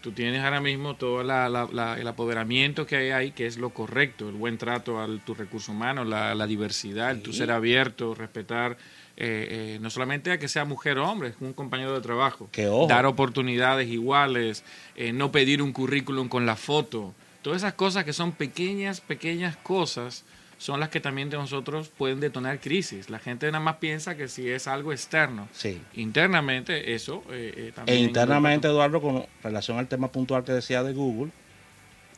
Tú 0.00 0.12
tienes 0.12 0.42
ahora 0.42 0.60
mismo 0.60 0.94
todo 0.94 1.20
el 1.22 2.06
apoderamiento 2.06 2.86
que 2.86 2.96
hay 2.96 3.10
ahí, 3.10 3.32
que 3.32 3.46
es 3.46 3.56
lo 3.56 3.70
correcto, 3.70 4.28
el 4.28 4.36
buen 4.36 4.58
trato 4.58 5.00
a 5.00 5.08
tu 5.24 5.34
recurso 5.34 5.72
humano, 5.72 6.04
la, 6.04 6.46
diversidad, 6.46 7.10
el 7.10 7.22
tu 7.22 7.32
ser 7.32 7.50
abierto, 7.50 8.14
respetar 8.14 8.76
eh, 9.18 9.76
eh, 9.76 9.78
no 9.80 9.88
solamente 9.88 10.30
a 10.30 10.38
que 10.38 10.46
sea 10.46 10.66
mujer 10.66 10.98
o 10.98 11.10
hombre, 11.10 11.30
es 11.30 11.36
un 11.40 11.54
compañero 11.54 11.94
de 11.94 12.02
trabajo. 12.02 12.50
Dar 12.86 13.06
oportunidades 13.06 13.88
iguales, 13.88 14.62
eh, 14.94 15.12
no 15.12 15.32
pedir 15.32 15.62
un 15.62 15.72
currículum 15.72 16.28
con 16.28 16.44
la 16.44 16.54
foto. 16.54 17.14
Todas 17.40 17.62
esas 17.62 17.74
cosas 17.74 18.04
que 18.04 18.12
son 18.12 18.32
pequeñas, 18.32 19.00
pequeñas 19.00 19.56
cosas 19.56 20.24
son 20.58 20.80
las 20.80 20.88
que 20.88 21.00
también 21.00 21.30
de 21.30 21.36
nosotros 21.36 21.88
pueden 21.88 22.20
detonar 22.20 22.60
crisis. 22.60 23.10
La 23.10 23.18
gente 23.18 23.46
nada 23.46 23.62
más 23.62 23.76
piensa 23.76 24.16
que 24.16 24.28
si 24.28 24.48
es 24.48 24.66
algo 24.66 24.92
externo. 24.92 25.48
Sí. 25.52 25.82
Internamente 25.94 26.94
eso 26.94 27.22
también... 27.74 27.98
E 27.98 28.00
internamente, 28.00 28.68
Eduardo, 28.68 29.00
con 29.00 29.26
relación 29.42 29.78
al 29.78 29.88
tema 29.88 30.12
puntual 30.12 30.44
que 30.44 30.52
decía 30.52 30.82
de 30.82 30.92
Google, 30.94 31.30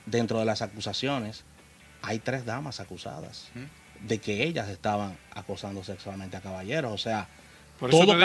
dentro 0.07 0.39
de 0.39 0.45
las 0.45 0.63
acusaciones, 0.63 1.45
hay 2.03 2.19
tres 2.21 2.45
damas 2.45 2.81
acusadas. 2.81 3.51
¿Mm? 3.55 3.89
de 4.01 4.19
que 4.19 4.45
ellas 4.45 4.69
estaban 4.69 5.17
acosando 5.35 5.83
sexualmente 5.85 6.37
a 6.37 6.41
caballeros. 6.41 6.93
O 6.93 6.99
sea, 6.99 7.29
todo, 7.79 8.17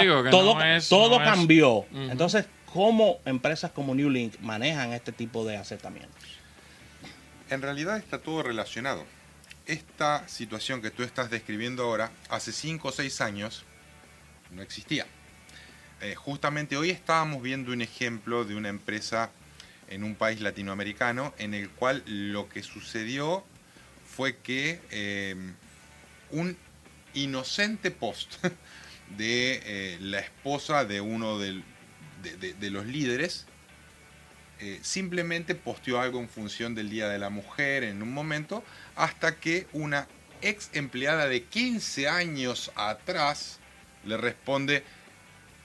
todo, 0.89 1.17
cambió. 1.19 1.85
Entonces, 1.91 2.45
¿cómo 2.71 3.19
empresas 3.25 3.71
como 3.71 3.95
New 3.95 4.09
Link 4.09 4.35
manejan 4.41 4.93
este 4.93 5.11
tipo 5.11 5.45
de 5.45 5.57
acercamientos? 5.57 6.23
En 7.49 7.61
realidad 7.61 7.97
está 7.97 8.19
todo 8.19 8.43
relacionado. 8.43 9.05
Esta 9.65 10.27
situación 10.27 10.81
que 10.81 10.91
tú 10.91 11.03
estás 11.03 11.29
describiendo 11.29 11.83
ahora, 11.83 12.11
hace 12.29 12.51
5 12.51 12.87
o 12.87 12.91
6 12.91 13.21
años, 13.21 13.63
no 14.51 14.61
existía. 14.61 15.05
Eh, 16.01 16.15
justamente 16.15 16.75
hoy 16.75 16.89
estábamos 16.89 17.41
viendo 17.41 17.71
un 17.71 17.81
ejemplo 17.81 18.43
de 18.43 18.55
una 18.55 18.67
empresa 18.67 19.31
en 19.87 20.03
un 20.03 20.15
país 20.15 20.41
latinoamericano 20.41 21.33
en 21.37 21.53
el 21.53 21.69
cual 21.69 22.03
lo 22.05 22.49
que 22.49 22.61
sucedió 22.61 23.45
fue 24.05 24.37
que 24.37 24.81
eh, 24.91 25.35
un 26.31 26.57
inocente 27.13 27.89
post 27.89 28.43
de 29.17 29.61
eh, 29.63 29.97
la 30.01 30.19
esposa 30.19 30.83
de 30.83 30.99
uno 30.99 31.39
de, 31.39 31.63
los 32.69 32.85
líderes 32.85 33.45
eh, 34.59 34.79
simplemente 34.81 35.55
posteó 35.55 35.99
algo 35.99 36.19
en 36.19 36.29
función 36.29 36.75
del 36.75 36.89
Día 36.89 37.09
de 37.09 37.19
la 37.19 37.29
Mujer 37.29 37.83
en 37.83 38.01
un 38.01 38.13
momento, 38.13 38.63
hasta 38.95 39.35
que 39.35 39.67
una 39.73 40.07
ex 40.41 40.69
empleada 40.73 41.27
de 41.27 41.43
15 41.43 42.07
años 42.07 42.71
atrás 42.75 43.59
le 44.05 44.17
responde, 44.17 44.83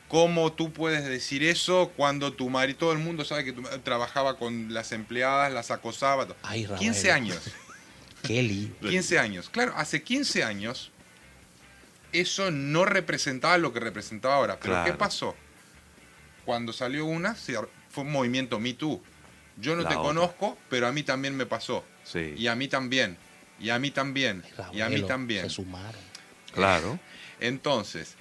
¿cómo 0.09 0.53
tú 0.53 0.73
puedes 0.73 1.05
decir 1.05 1.43
eso 1.43 1.93
cuando 1.97 2.33
tu 2.33 2.49
marido, 2.51 2.79
todo 2.79 2.93
el 2.93 2.99
mundo 2.99 3.25
sabe 3.25 3.45
que 3.45 3.53
tu 3.53 3.63
trabajaba 3.83 4.39
con 4.39 4.73
las 4.73 4.93
empleadas, 4.93 5.53
las 5.53 5.71
acosaba? 5.71 6.27
15 6.79 7.13
años. 7.13 7.39
Qué 8.23 8.69
15 8.81 9.19
años. 9.19 9.49
Claro, 9.49 9.73
hace 9.77 10.03
15 10.03 10.43
años 10.43 10.91
eso 12.13 12.51
no 12.51 12.85
representaba 12.85 13.59
lo 13.59 13.73
que 13.73 13.81
representaba 13.81 14.35
ahora. 14.35 14.59
Pero 14.61 14.83
¿qué 14.85 14.93
pasó? 14.93 15.37
Cuando 16.45 16.73
salió 16.73 17.05
una, 17.05 17.35
fue 17.99 18.05
un 18.05 18.13
movimiento 18.13 18.61
Me 18.61 18.75
Too. 18.75 19.03
Yo 19.57 19.75
no 19.75 19.85
te 19.85 19.97
conozco, 19.97 20.57
pero 20.71 20.87
a 20.87 20.93
mí 20.93 21.03
también 21.03 21.37
me 21.37 21.47
pasó. 21.47 21.85
Y 22.15 22.47
a 22.47 22.55
mí 22.55 22.69
también. 22.69 23.17
Y 23.59 23.71
a 23.71 23.79
mí 23.81 23.91
también. 23.91 24.45
y 24.73 24.83
a 24.83 24.89
mí 24.89 25.03
también. 25.03 25.43
Se 25.43 25.51
sumaron. 25.51 26.01
Claro. 26.53 27.01
Entonces, 27.41 28.15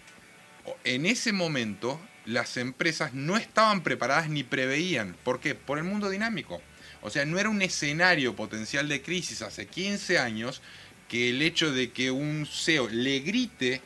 en 0.84 1.06
ese 1.06 1.32
momento, 1.32 2.00
las 2.26 2.58
empresas 2.58 3.14
no 3.14 3.38
estaban 3.38 3.84
preparadas 3.84 4.30
ni 4.30 4.44
preveían. 4.44 5.16
¿Por 5.24 5.40
qué? 5.40 5.54
Por 5.54 5.78
el 5.78 5.84
mundo 5.84 6.10
dinámico. 6.10 6.60
O 7.02 7.12
sea, 7.12 7.24
no 7.26 7.38
era 7.38 7.50
un 7.50 7.62
escenario 7.62 8.36
potencial 8.36 8.90
de 8.90 9.04
crisis 9.04 9.44
hace 9.44 9.68
15 9.68 10.18
años 10.18 10.64
que 11.08 11.30
el 11.30 11.44
hecho 11.44 11.72
de 11.72 11.92
que 11.92 12.10
un 12.10 12.48
CEO 12.52 12.90
le 12.90 13.20
grite 13.20 13.82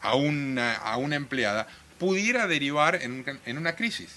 a 0.00 0.16
una, 0.16 0.74
a 0.74 0.96
una 0.96 1.14
empleada 1.14 1.68
pudiera 1.98 2.48
derivar 2.48 2.98
en, 3.02 3.56
una 3.56 3.76
crisis. 3.76 4.16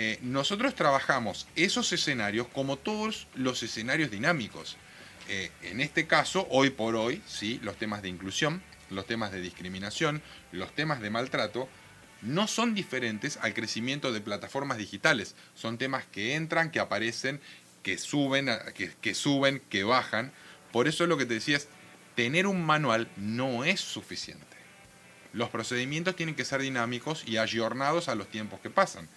Eh, 0.00 0.20
nosotros 0.22 0.76
trabajamos 0.76 1.48
esos 1.56 1.92
escenarios 1.92 2.46
como 2.46 2.76
todos 2.76 3.26
los 3.34 3.64
escenarios 3.64 4.12
dinámicos. 4.12 4.76
Eh, 5.28 5.50
en 5.62 5.80
este 5.80 6.06
caso, 6.06 6.46
hoy 6.50 6.70
por 6.70 6.94
hoy, 6.94 7.20
¿sí? 7.26 7.58
los 7.64 7.76
temas 7.76 8.00
de 8.00 8.08
inclusión, 8.08 8.62
los 8.90 9.06
temas 9.06 9.32
de 9.32 9.40
discriminación, 9.40 10.22
los 10.52 10.72
temas 10.72 11.00
de 11.00 11.10
maltrato, 11.10 11.68
no 12.22 12.46
son 12.46 12.76
diferentes 12.76 13.38
al 13.38 13.54
crecimiento 13.54 14.12
de 14.12 14.20
plataformas 14.20 14.78
digitales. 14.78 15.34
Son 15.56 15.78
temas 15.78 16.06
que 16.06 16.36
entran, 16.36 16.70
que 16.70 16.78
aparecen, 16.78 17.40
que 17.82 17.98
suben, 17.98 18.48
que, 19.02 19.14
suben, 19.16 19.60
que 19.68 19.82
bajan. 19.82 20.30
Por 20.70 20.86
eso 20.86 21.02
es 21.02 21.08
lo 21.08 21.18
que 21.18 21.26
te 21.26 21.34
decías, 21.34 21.66
tener 22.14 22.46
un 22.46 22.64
manual 22.64 23.08
no 23.16 23.64
es 23.64 23.80
suficiente. 23.80 24.46
Los 25.32 25.50
procedimientos 25.50 26.14
tienen 26.14 26.36
que 26.36 26.44
ser 26.44 26.60
dinámicos 26.60 27.24
y 27.26 27.36
ayornados 27.36 28.08
a 28.08 28.14
los 28.14 28.28
tiempos 28.28 28.60
que 28.60 28.70
pasan. 28.70 29.08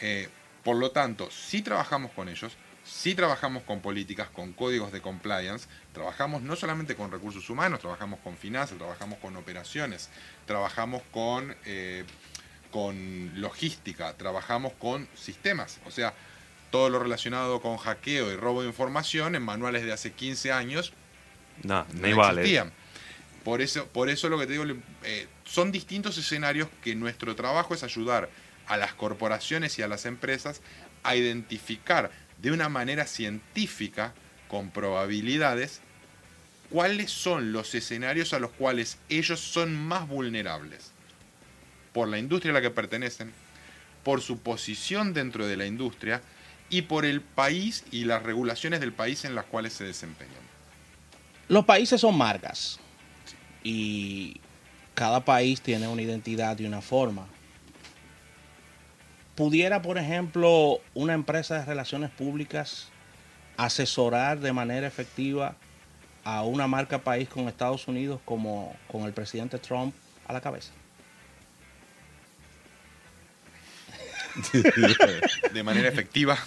Eh, 0.00 0.28
por 0.64 0.76
lo 0.76 0.90
tanto, 0.90 1.30
si 1.30 1.62
trabajamos 1.62 2.12
con 2.12 2.28
ellos, 2.28 2.56
si 2.84 3.14
trabajamos 3.14 3.62
con 3.62 3.80
políticas, 3.80 4.28
con 4.30 4.52
códigos 4.52 4.92
de 4.92 5.00
compliance, 5.00 5.68
trabajamos 5.92 6.42
no 6.42 6.56
solamente 6.56 6.94
con 6.94 7.10
recursos 7.10 7.48
humanos, 7.48 7.80
trabajamos 7.80 8.20
con 8.20 8.36
finanzas, 8.36 8.78
trabajamos 8.78 9.18
con 9.18 9.36
operaciones, 9.36 10.10
trabajamos 10.46 11.02
con, 11.10 11.54
eh, 11.66 12.04
con 12.70 13.40
logística, 13.40 14.14
trabajamos 14.14 14.72
con 14.74 15.08
sistemas. 15.14 15.78
O 15.86 15.90
sea, 15.90 16.14
todo 16.70 16.88
lo 16.88 16.98
relacionado 16.98 17.60
con 17.60 17.76
hackeo 17.76 18.32
y 18.32 18.36
robo 18.36 18.62
de 18.62 18.68
información 18.68 19.34
en 19.34 19.42
manuales 19.42 19.82
de 19.84 19.92
hace 19.92 20.12
15 20.12 20.52
años 20.52 20.92
no, 21.62 21.86
no 21.94 22.30
existían. 22.30 22.72
Por 23.44 23.62
eso, 23.62 23.86
por 23.86 24.10
eso 24.10 24.28
lo 24.28 24.38
que 24.38 24.46
te 24.46 24.52
digo, 24.52 24.64
eh, 25.04 25.26
son 25.44 25.72
distintos 25.72 26.18
escenarios 26.18 26.68
que 26.82 26.94
nuestro 26.94 27.34
trabajo 27.34 27.74
es 27.74 27.82
ayudar 27.82 28.28
a 28.70 28.76
las 28.76 28.94
corporaciones 28.94 29.78
y 29.78 29.82
a 29.82 29.88
las 29.88 30.06
empresas 30.06 30.62
a 31.02 31.16
identificar 31.16 32.12
de 32.40 32.52
una 32.52 32.68
manera 32.68 33.04
científica, 33.04 34.14
con 34.46 34.70
probabilidades, 34.70 35.80
cuáles 36.70 37.10
son 37.10 37.52
los 37.52 37.74
escenarios 37.74 38.32
a 38.32 38.38
los 38.38 38.52
cuales 38.52 38.98
ellos 39.08 39.40
son 39.40 39.74
más 39.74 40.08
vulnerables. 40.08 40.92
Por 41.92 42.06
la 42.06 42.18
industria 42.18 42.52
a 42.52 42.54
la 42.54 42.62
que 42.62 42.70
pertenecen, 42.70 43.32
por 44.04 44.22
su 44.22 44.38
posición 44.38 45.14
dentro 45.14 45.48
de 45.48 45.56
la 45.56 45.66
industria 45.66 46.22
y 46.68 46.82
por 46.82 47.04
el 47.04 47.22
país 47.22 47.84
y 47.90 48.04
las 48.04 48.22
regulaciones 48.22 48.78
del 48.78 48.92
país 48.92 49.24
en 49.24 49.34
las 49.34 49.46
cuales 49.46 49.72
se 49.72 49.82
desempeñan. 49.82 50.34
Los 51.48 51.64
países 51.64 52.00
son 52.00 52.16
marcas 52.16 52.78
y 53.64 54.40
cada 54.94 55.24
país 55.24 55.60
tiene 55.60 55.88
una 55.88 56.02
identidad 56.02 56.56
y 56.60 56.66
una 56.66 56.80
forma. 56.80 57.26
¿Pudiera, 59.40 59.80
por 59.80 59.96
ejemplo, 59.96 60.80
una 60.92 61.14
empresa 61.14 61.58
de 61.60 61.64
relaciones 61.64 62.10
públicas 62.10 62.90
asesorar 63.56 64.38
de 64.38 64.52
manera 64.52 64.86
efectiva 64.86 65.56
a 66.24 66.42
una 66.42 66.66
marca 66.66 66.98
país 66.98 67.26
con 67.26 67.48
Estados 67.48 67.88
Unidos 67.88 68.20
como 68.26 68.76
con 68.86 69.04
el 69.04 69.14
presidente 69.14 69.58
Trump 69.58 69.94
a 70.26 70.34
la 70.34 70.42
cabeza? 70.42 70.72
de 75.52 75.62
manera 75.62 75.88
efectiva. 75.88 76.38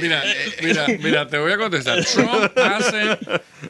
mira, 0.00 0.22
mira, 0.62 0.86
mira, 1.00 1.28
te 1.28 1.38
voy 1.38 1.52
a 1.52 1.58
contestar. 1.58 2.04
Trump 2.04 2.56
hace. 2.56 3.18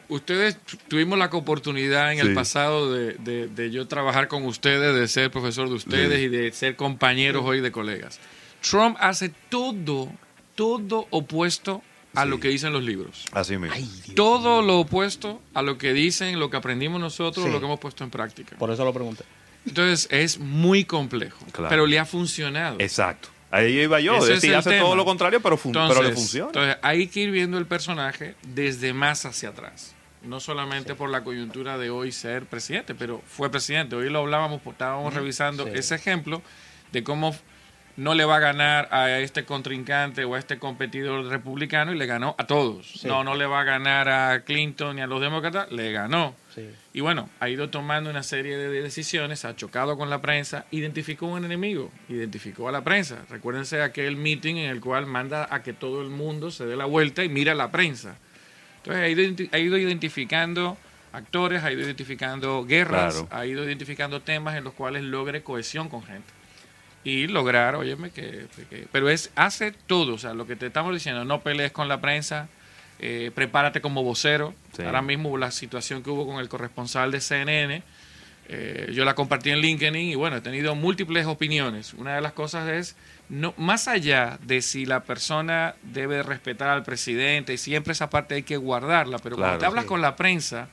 Ustedes 0.09 0.57
tuvimos 0.87 1.17
la 1.17 1.25
oportunidad 1.25 2.11
en 2.13 2.19
el 2.19 2.33
pasado 2.33 2.91
de, 2.93 3.69
yo 3.71 3.87
trabajar 3.87 4.27
con 4.27 4.45
ustedes, 4.45 4.95
de 4.95 5.07
ser 5.07 5.31
profesor 5.31 5.69
de 5.69 5.75
ustedes 5.75 6.19
y 6.19 6.27
de 6.27 6.51
ser 6.51 6.75
compañeros 6.75 7.43
hoy 7.45 7.61
de 7.61 7.71
colegas. 7.71 8.19
Trump 8.61 8.97
hace 8.99 9.31
todo, 9.49 10.11
todo 10.55 11.07
opuesto 11.09 11.81
a 12.13 12.25
lo 12.25 12.39
que 12.39 12.49
dicen 12.49 12.73
los 12.73 12.83
libros. 12.83 13.25
Así 13.31 13.57
mismo. 13.57 13.75
todo 14.15 14.61
lo 14.61 14.79
opuesto 14.79 15.41
a 15.53 15.61
lo 15.61 15.77
que 15.77 15.93
dicen, 15.93 16.39
lo 16.39 16.49
que 16.49 16.57
aprendimos 16.57 16.99
nosotros, 16.99 17.49
lo 17.49 17.59
que 17.59 17.65
hemos 17.65 17.79
puesto 17.79 18.03
en 18.03 18.09
práctica. 18.09 18.57
Por 18.57 18.71
eso 18.71 18.83
lo 18.83 18.93
pregunté. 18.93 19.23
Entonces 19.65 20.07
es 20.11 20.39
muy 20.39 20.85
complejo, 20.85 21.45
pero 21.69 21.85
le 21.85 21.99
ha 21.99 22.05
funcionado. 22.05 22.77
Exacto. 22.79 23.29
Ahí 23.51 23.81
iba 23.81 23.99
yo, 23.99 24.15
Ese 24.25 24.55
hace 24.55 24.79
todo 24.79 24.95
lo 24.95 25.03
contrario, 25.03 25.41
pero, 25.41 25.57
pero 25.57 26.01
le 26.01 26.13
funciona. 26.13 26.47
Entonces 26.47 26.77
hay 26.81 27.07
que 27.07 27.19
ir 27.19 27.31
viendo 27.31 27.57
el 27.57 27.65
personaje 27.65 28.35
desde 28.43 28.93
más 28.93 29.25
hacia 29.25 29.49
atrás. 29.49 29.93
No 30.23 30.39
solamente 30.39 30.95
por 30.95 31.09
la 31.09 31.23
coyuntura 31.23 31.77
de 31.77 31.89
hoy 31.89 32.11
ser 32.11 32.45
presidente, 32.45 32.95
pero 32.95 33.21
fue 33.27 33.49
presidente. 33.49 33.95
Hoy 33.95 34.09
lo 34.09 34.19
hablábamos, 34.19 34.61
estábamos 34.65 35.13
revisando 35.13 35.67
ese 35.67 35.95
ejemplo 35.95 36.41
de 36.91 37.03
cómo 37.03 37.35
no 37.97 38.13
le 38.13 38.23
va 38.23 38.37
a 38.37 38.39
ganar 38.39 38.87
a 38.91 39.19
este 39.19 39.45
contrincante 39.45 40.23
o 40.23 40.35
a 40.35 40.39
este 40.39 40.57
competidor 40.57 41.25
republicano 41.25 41.91
y 41.91 41.97
le 41.97 42.05
ganó 42.05 42.35
a 42.37 42.47
todos. 42.47 43.03
No, 43.03 43.23
no 43.23 43.35
le 43.35 43.45
va 43.45 43.61
a 43.61 43.63
ganar 43.63 44.09
a 44.09 44.43
Clinton 44.43 44.95
ni 44.95 45.01
a 45.01 45.07
los 45.07 45.21
demócratas, 45.21 45.71
le 45.71 45.91
ganó. 45.91 46.35
Y 46.93 46.99
bueno, 46.99 47.29
ha 47.39 47.49
ido 47.49 47.69
tomando 47.69 48.09
una 48.09 48.23
serie 48.23 48.57
de 48.57 48.81
decisiones, 48.81 49.45
ha 49.45 49.55
chocado 49.55 49.97
con 49.97 50.09
la 50.09 50.21
prensa, 50.21 50.65
identificó 50.71 51.27
un 51.27 51.45
enemigo, 51.45 51.91
identificó 52.09 52.67
a 52.67 52.71
la 52.71 52.83
prensa. 52.83 53.25
Recuérdense 53.29 53.81
aquel 53.81 54.15
meeting 54.15 54.55
en 54.55 54.69
el 54.69 54.81
cual 54.81 55.05
manda 55.05 55.47
a 55.49 55.63
que 55.63 55.73
todo 55.73 56.01
el 56.01 56.09
mundo 56.09 56.51
se 56.51 56.65
dé 56.65 56.75
la 56.75 56.85
vuelta 56.85 57.23
y 57.23 57.29
mira 57.29 57.53
a 57.53 57.55
la 57.55 57.71
prensa. 57.71 58.17
Entonces 58.77 59.03
ha 59.03 59.07
ido, 59.07 59.47
ha 59.51 59.59
ido 59.59 59.77
identificando 59.77 60.77
actores, 61.13 61.63
ha 61.63 61.71
ido 61.71 61.81
identificando 61.81 62.65
guerras, 62.65 63.25
ha 63.29 63.45
ido 63.45 63.63
identificando 63.63 64.21
temas 64.21 64.55
en 64.55 64.63
los 64.63 64.73
cuales 64.73 65.03
logre 65.03 65.43
cohesión 65.43 65.89
con 65.89 66.03
gente 66.03 66.41
y 67.03 67.27
lograr, 67.27 67.75
óyeme, 67.75 68.11
que, 68.11 68.47
Pero 68.91 69.09
es, 69.09 69.31
hace 69.35 69.71
todo, 69.71 70.15
o 70.15 70.17
sea, 70.17 70.33
lo 70.33 70.45
que 70.45 70.55
te 70.55 70.67
estamos 70.67 70.93
diciendo, 70.93 71.25
no 71.25 71.41
pelees 71.41 71.71
con 71.71 71.87
la 71.87 71.99
prensa, 71.99 72.47
eh, 73.03 73.31
prepárate 73.33 73.81
como 73.81 74.03
vocero. 74.03 74.53
Ahora 74.85 75.01
mismo 75.01 75.35
la 75.35 75.49
situación 75.49 76.03
que 76.03 76.11
hubo 76.11 76.27
con 76.27 76.39
el 76.39 76.47
corresponsal 76.47 77.11
de 77.11 77.19
CNN, 77.19 77.81
eh, 78.47 78.91
yo 78.93 79.05
la 79.05 79.15
compartí 79.15 79.49
en 79.49 79.59
LinkedIn 79.59 79.95
y 79.95 80.13
bueno, 80.13 80.37
he 80.37 80.41
tenido 80.41 80.75
múltiples 80.75 81.25
opiniones. 81.25 81.95
Una 81.95 82.13
de 82.13 82.21
las 82.21 82.33
cosas 82.33 82.69
es, 82.69 82.95
no, 83.27 83.55
más 83.57 83.87
allá 83.87 84.37
de 84.43 84.61
si 84.61 84.85
la 84.85 85.01
persona 85.03 85.73
debe 85.81 86.21
respetar 86.21 86.69
al 86.69 86.83
presidente, 86.83 87.53
y 87.55 87.57
siempre 87.57 87.93
esa 87.93 88.11
parte 88.11 88.35
hay 88.35 88.43
que 88.43 88.57
guardarla, 88.57 89.17
pero 89.17 89.35
cuando 89.35 89.57
te 89.57 89.65
hablas 89.65 89.85
con 89.85 90.01
la 90.01 90.15
prensa 90.15 90.69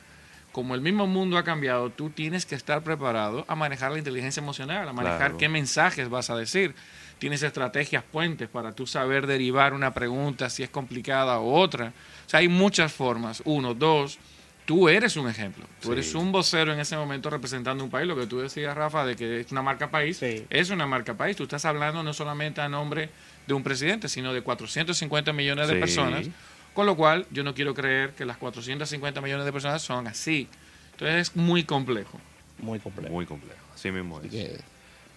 como 0.52 0.74
el 0.74 0.82
mismo 0.82 1.06
mundo 1.06 1.38
ha 1.38 1.44
cambiado, 1.44 1.88
tú 1.88 2.10
tienes 2.10 2.44
que 2.44 2.56
estar 2.56 2.82
preparado 2.82 3.46
a 3.48 3.54
manejar 3.54 3.92
la 3.92 3.98
inteligencia 3.98 4.42
emocional, 4.42 4.86
a 4.86 4.92
manejar 4.92 5.38
qué 5.38 5.48
mensajes 5.48 6.10
vas 6.10 6.28
a 6.28 6.36
decir. 6.36 6.74
Tienes 7.18 7.42
estrategias 7.42 8.04
puentes 8.04 8.48
para 8.48 8.72
tú 8.72 8.86
saber 8.86 9.26
derivar 9.26 9.74
una 9.74 9.92
pregunta 9.92 10.48
si 10.50 10.62
es 10.62 10.70
complicada 10.70 11.38
o 11.38 11.54
otra. 11.54 11.92
O 12.26 12.30
sea, 12.30 12.40
hay 12.40 12.48
muchas 12.48 12.92
formas. 12.92 13.42
Uno, 13.44 13.74
dos, 13.74 14.18
tú 14.64 14.88
eres 14.88 15.16
un 15.16 15.28
ejemplo. 15.28 15.64
Tú 15.80 15.92
eres 15.92 16.14
un 16.14 16.30
vocero 16.30 16.72
en 16.72 16.78
ese 16.78 16.96
momento 16.96 17.30
representando 17.30 17.82
un 17.82 17.90
país. 17.90 18.06
Lo 18.06 18.14
que 18.14 18.26
tú 18.26 18.38
decías, 18.38 18.76
Rafa, 18.76 19.04
de 19.04 19.16
que 19.16 19.40
es 19.40 19.50
una 19.50 19.62
marca 19.62 19.90
país, 19.90 20.22
es 20.22 20.70
una 20.70 20.86
marca 20.86 21.14
país. 21.14 21.36
Tú 21.36 21.44
estás 21.44 21.64
hablando 21.64 22.02
no 22.02 22.12
solamente 22.12 22.60
a 22.60 22.68
nombre 22.68 23.08
de 23.46 23.54
un 23.54 23.62
presidente, 23.62 24.08
sino 24.08 24.32
de 24.32 24.42
450 24.42 25.32
millones 25.32 25.68
de 25.68 25.76
personas. 25.76 26.26
Con 26.74 26.86
lo 26.86 26.96
cual, 26.96 27.26
yo 27.30 27.42
no 27.42 27.54
quiero 27.54 27.74
creer 27.74 28.12
que 28.12 28.24
las 28.24 28.36
450 28.36 29.20
millones 29.20 29.44
de 29.44 29.52
personas 29.52 29.82
son 29.82 30.06
así. 30.06 30.48
Entonces 30.92 31.30
es 31.30 31.36
muy 31.36 31.64
complejo. 31.64 32.20
Muy 32.58 32.78
complejo. 32.78 33.12
Muy 33.12 33.26
complejo. 33.26 33.60
Así 33.74 33.90
mismo 33.90 34.20
es. 34.20 34.60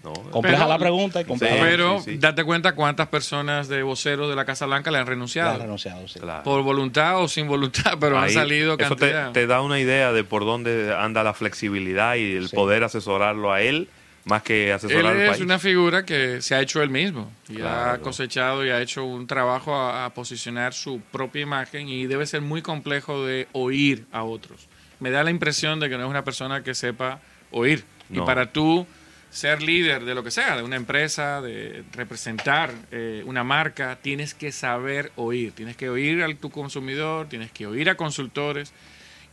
Compleja 0.02 0.68
la 0.68 0.78
pregunta 0.78 1.22
y 1.22 1.26
compleja. 1.26 1.58
pero 1.60 2.04
date 2.18 2.44
cuenta 2.44 2.74
cuántas 2.74 3.08
personas 3.08 3.68
de 3.68 3.84
voceros 3.84 4.30
de 4.30 4.36
la 4.36 4.46
Casa 4.46 4.66
Blanca 4.66 4.92
le 4.92 4.98
han 4.98 5.08
renunciado. 5.08 5.50
Le 5.50 5.56
han 5.56 5.62
renunciado, 5.62 6.08
sí. 6.08 6.20
Por 6.44 6.64
voluntad 6.64 7.22
o 7.22 7.28
sin 7.28 7.48
voluntad, 7.48 7.98
pero 8.00 8.18
han 8.18 8.30
salido 8.30 8.78
Eso 8.78 8.96
te, 8.96 9.48
da 9.48 9.62
una 9.62 9.80
idea 9.80 10.12
de 10.12 10.24
por 10.24 10.46
dónde 10.46 10.96
anda 10.96 11.24
la 11.24 11.34
flexibilidad 11.34 12.16
y 12.16 12.36
el 12.36 12.50
poder 12.50 12.84
asesorarlo 12.84 13.52
a 13.52 13.62
él 13.62 13.90
más 14.26 14.44
que 14.44 14.72
asesorar 14.72 15.00
él 15.16 15.22
al 15.22 15.28
país. 15.28 15.32
es 15.38 15.42
una 15.42 15.58
figura 15.58 16.06
que 16.06 16.42
se 16.42 16.54
ha 16.54 16.62
hecho 16.62 16.82
él 16.84 16.90
mismo 16.90 17.32
y 17.50 17.62
ha 17.62 17.98
cosechado 18.02 18.64
y 18.66 18.70
ha 18.70 18.80
hecho 18.82 19.04
un 19.04 19.26
trabajo 19.26 19.76
a, 19.76 20.12
posicionar 20.14 20.74
su 20.74 21.02
propia 21.12 21.42
imagen 21.42 21.90
y 21.90 22.06
debe 22.06 22.26
ser 22.28 22.42
muy 22.42 22.62
complejo 22.62 23.26
de 23.26 23.48
oír 23.54 24.06
a 24.12 24.24
otros. 24.24 24.68
Me 25.00 25.10
da 25.10 25.24
la 25.24 25.32
impresión 25.32 25.80
de 25.80 25.90
que 25.90 25.98
no 25.98 26.04
es 26.04 26.10
una 26.10 26.24
persona 26.24 26.64
que 26.64 26.76
sepa 26.76 27.20
oír. 27.52 27.84
Y 28.10 28.20
para 28.20 28.52
tú 28.52 28.86
ser 29.32 29.64
líder 29.64 30.04
de 30.04 30.14
lo 30.14 30.24
que 30.24 30.30
sea, 30.30 30.58
de 30.58 30.64
una 30.64 30.76
empresa, 30.76 31.42
de 31.42 31.84
representar 31.94 32.74
eh, 32.92 33.24
una 33.26 33.44
marca, 33.44 33.98
tienes 34.02 34.34
que 34.34 34.52
saber 34.52 35.12
oír. 35.16 35.54
Tienes 35.54 35.78
que 35.78 35.90
oír 35.90 36.22
a 36.22 36.36
tu 36.36 36.52
consumidor, 36.52 37.28
tienes 37.30 37.50
que 37.52 37.66
oír 37.66 37.90
a 37.90 37.96
consultores, 37.96 38.74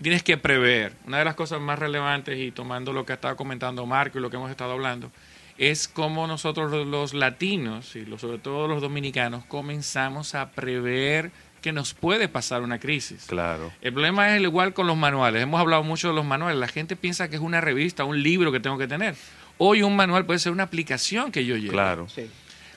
tienes 0.00 0.22
que 0.22 0.36
prever. 0.36 0.92
Una 1.06 1.18
de 1.18 1.24
las 1.24 1.34
cosas 1.34 1.60
más 1.60 1.80
relevantes, 1.80 2.38
y 2.38 2.52
tomando 2.52 2.92
lo 2.92 3.04
que 3.04 3.12
estaba 3.12 3.34
comentando 3.34 3.84
Marco 3.86 4.18
y 4.18 4.22
lo 4.22 4.30
que 4.30 4.36
hemos 4.36 4.52
estado 4.52 4.72
hablando, 4.72 5.10
es 5.58 5.88
cómo 5.88 6.28
nosotros 6.28 6.86
los 6.86 7.12
latinos, 7.12 7.96
y 7.96 8.06
sobre 8.18 8.38
todo 8.38 8.68
los 8.68 8.80
dominicanos, 8.80 9.44
comenzamos 9.46 10.36
a 10.36 10.52
prever 10.52 11.32
que 11.60 11.72
nos 11.72 11.92
puede 11.92 12.28
pasar 12.28 12.62
una 12.62 12.78
crisis. 12.78 13.24
Claro. 13.26 13.72
El 13.80 13.92
problema 13.92 14.30
es 14.30 14.36
el 14.36 14.44
igual 14.44 14.74
con 14.74 14.86
los 14.86 14.96
manuales. 14.96 15.42
Hemos 15.42 15.60
hablado 15.60 15.82
mucho 15.82 16.08
de 16.08 16.14
los 16.14 16.24
manuales. 16.24 16.60
La 16.60 16.68
gente 16.68 16.94
piensa 16.94 17.28
que 17.28 17.34
es 17.34 17.42
una 17.42 17.60
revista, 17.60 18.04
un 18.04 18.22
libro 18.22 18.52
que 18.52 18.60
tengo 18.60 18.78
que 18.78 18.86
tener. 18.86 19.16
Hoy 19.58 19.82
un 19.82 19.96
manual 19.96 20.24
puede 20.24 20.38
ser 20.38 20.52
una 20.52 20.62
aplicación 20.62 21.32
que 21.32 21.44
yo 21.44 21.56
llevo. 21.56 21.72
Claro. 21.72 22.06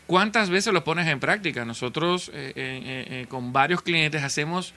¿Cuántas 0.08 0.50
veces 0.50 0.74
lo 0.74 0.84
pones 0.84 1.08
en 1.08 1.20
práctica? 1.20 1.64
Nosotros 1.64 2.30
eh, 2.34 2.52
eh, 2.56 3.06
eh, 3.10 3.26
con 3.30 3.54
varios 3.54 3.82
clientes 3.82 4.24
hacemos 4.24 4.74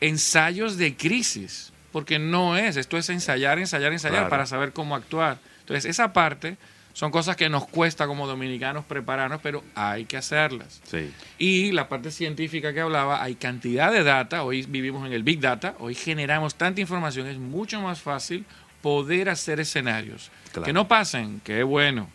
ensayos 0.00 0.76
de 0.76 0.96
crisis, 0.96 1.72
porque 1.92 2.18
no 2.18 2.56
es, 2.56 2.76
esto 2.76 2.98
es 2.98 3.08
ensayar, 3.08 3.58
ensayar, 3.58 3.92
ensayar 3.92 4.28
para 4.28 4.44
saber 4.46 4.72
cómo 4.72 4.94
actuar. 4.94 5.38
Entonces, 5.60 5.86
esa 5.86 6.12
parte 6.12 6.58
son 6.92 7.10
cosas 7.10 7.36
que 7.36 7.48
nos 7.48 7.66
cuesta 7.66 8.06
como 8.06 8.26
dominicanos 8.26 8.84
prepararnos, 8.84 9.40
pero 9.42 9.64
hay 9.74 10.04
que 10.04 10.16
hacerlas. 10.16 10.82
Sí. 10.84 11.10
Y 11.38 11.72
la 11.72 11.88
parte 11.88 12.10
científica 12.10 12.74
que 12.74 12.80
hablaba, 12.80 13.22
hay 13.22 13.36
cantidad 13.36 13.92
de 13.92 14.04
data, 14.04 14.42
hoy 14.42 14.62
vivimos 14.68 15.06
en 15.06 15.12
el 15.12 15.22
Big 15.22 15.40
Data, 15.40 15.74
hoy 15.78 15.94
generamos 15.94 16.56
tanta 16.56 16.80
información, 16.80 17.26
es 17.26 17.38
mucho 17.38 17.80
más 17.80 18.00
fácil 18.00 18.44
poder 18.84 19.30
hacer 19.30 19.60
escenarios. 19.60 20.30
Que 20.62 20.74
no 20.74 20.86
pasen, 20.86 21.40
que 21.40 21.60
es 21.60 21.64
bueno, 21.64 22.10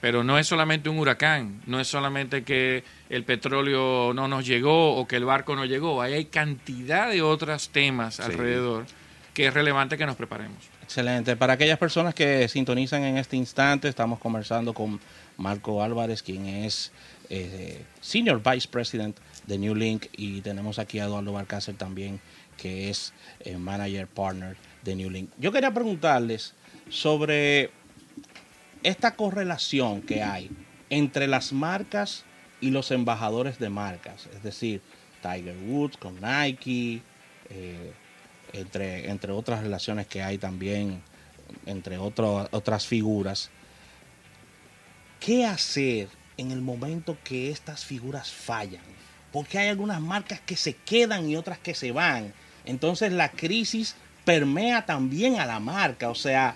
pero 0.00 0.24
no 0.24 0.36
es 0.36 0.48
solamente 0.48 0.88
un 0.88 0.98
huracán, 0.98 1.62
no 1.66 1.78
es 1.78 1.86
solamente 1.86 2.42
que 2.42 2.82
el 3.08 3.22
petróleo 3.22 4.12
no 4.12 4.26
nos 4.26 4.44
llegó 4.44 4.96
o 4.96 5.06
que 5.06 5.14
el 5.14 5.24
barco 5.24 5.54
no 5.54 5.64
llegó, 5.64 6.02
ahí 6.02 6.14
hay 6.14 6.24
cantidad 6.24 7.08
de 7.08 7.22
otros 7.22 7.68
temas 7.68 8.18
alrededor 8.18 8.86
que 9.32 9.46
es 9.46 9.54
relevante 9.54 9.96
que 9.96 10.06
nos 10.06 10.16
preparemos. 10.16 10.58
Excelente. 10.82 11.36
Para 11.36 11.52
aquellas 11.52 11.78
personas 11.78 12.16
que 12.16 12.48
sintonizan 12.48 13.04
en 13.04 13.16
este 13.16 13.36
instante, 13.36 13.86
estamos 13.86 14.18
conversando 14.18 14.74
con 14.74 14.98
Marco 15.36 15.84
Álvarez, 15.84 16.24
quien 16.24 16.46
es 16.46 16.90
eh, 17.30 17.84
Senior 18.00 18.42
Vice 18.42 18.66
President 18.66 19.16
de 19.46 19.56
New 19.56 19.76
Link, 19.76 20.06
y 20.16 20.40
tenemos 20.40 20.80
aquí 20.80 20.98
a 20.98 21.04
Eduardo 21.04 21.32
Barcácer 21.32 21.76
también, 21.76 22.18
que 22.58 22.90
es 22.90 23.14
eh, 23.40 23.56
Manager 23.56 24.06
Partner 24.06 24.56
de 24.84 24.94
New 24.94 25.08
Link. 25.08 25.30
Yo 25.38 25.50
quería 25.50 25.72
preguntarles 25.72 26.54
sobre 26.90 27.70
esta 28.82 29.14
correlación 29.14 30.02
que 30.02 30.22
hay 30.22 30.50
entre 30.90 31.26
las 31.26 31.52
marcas 31.52 32.24
y 32.60 32.70
los 32.70 32.90
embajadores 32.90 33.58
de 33.58 33.70
marcas, 33.70 34.28
es 34.34 34.42
decir, 34.42 34.82
Tiger 35.22 35.56
Woods 35.66 35.96
con 35.96 36.20
Nike, 36.20 37.02
eh, 37.50 37.92
entre, 38.52 39.10
entre 39.10 39.32
otras 39.32 39.62
relaciones 39.62 40.06
que 40.06 40.22
hay 40.22 40.38
también, 40.38 41.02
entre 41.66 41.98
otras 41.98 42.86
figuras. 42.86 43.50
¿Qué 45.20 45.44
hacer 45.44 46.08
en 46.36 46.50
el 46.52 46.60
momento 46.60 47.16
que 47.24 47.50
estas 47.50 47.84
figuras 47.84 48.30
fallan? 48.30 48.82
Porque 49.32 49.58
hay 49.58 49.68
algunas 49.68 50.00
marcas 50.00 50.40
que 50.40 50.56
se 50.56 50.74
quedan 50.74 51.28
y 51.28 51.36
otras 51.36 51.58
que 51.58 51.74
se 51.74 51.92
van. 51.92 52.32
Entonces 52.68 53.12
la 53.12 53.30
crisis 53.30 53.96
permea 54.26 54.84
también 54.84 55.40
a 55.40 55.46
la 55.46 55.58
marca. 55.58 56.10
O 56.10 56.14
sea, 56.14 56.54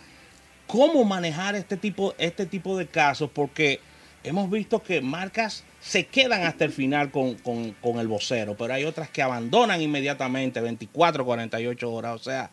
¿cómo 0.67 1.05
manejar 1.05 1.55
este 1.55 1.79
tipo, 1.79 2.15
este 2.19 2.45
tipo 2.45 2.77
de 2.77 2.87
casos? 2.87 3.31
Porque 3.33 3.81
hemos 4.23 4.51
visto 4.51 4.83
que 4.83 5.01
marcas 5.01 5.65
se 5.81 6.07
quedan 6.07 6.43
hasta 6.43 6.67
el 6.67 6.73
final 6.73 7.11
con, 7.11 7.99
el 7.99 8.09
vocero, 8.09 8.55
pero 8.59 8.75
hay 8.75 8.85
otras 8.85 9.09
que 9.09 9.23
abandonan 9.23 9.81
inmediatamente 9.81 10.61
24, 10.61 11.25
48 11.25 11.91
horas. 11.91 12.15
O 12.15 12.23
sea, 12.23 12.51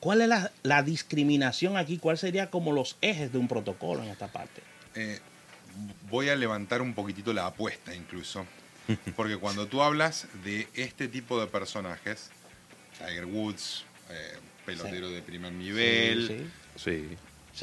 ¿cuál 0.00 0.22
es 0.22 0.28
la, 0.64 0.82
discriminación 0.82 1.76
aquí? 1.76 1.98
¿Cuáles 1.98 2.20
serían 2.20 2.48
como 2.48 2.72
los 2.72 2.98
ejes 3.00 3.32
de 3.32 3.38
un 3.38 3.46
protocolo 3.46 4.02
en 4.02 4.10
esta 4.10 4.26
parte? 4.26 4.62
Eh, 4.96 5.20
voy 6.10 6.28
a 6.28 6.34
levantar 6.34 6.82
un 6.82 6.92
poquitito 6.92 7.32
la 7.32 7.46
apuesta 7.46 7.94
incluso, 7.94 8.44
porque 9.14 9.36
cuando 9.36 9.68
tú 9.68 9.80
hablas 9.80 10.26
de 10.42 10.66
este 10.74 11.06
tipo 11.06 11.40
de 11.40 11.46
personajes, 11.46 12.32
Tiger 13.00 13.24
Woods, 13.26 13.84
eh, 14.10 14.38
pelotero 14.64 15.10
de 15.10 15.22
primer 15.22 15.52
nivel, 15.52 16.50
sí, 16.76 17.16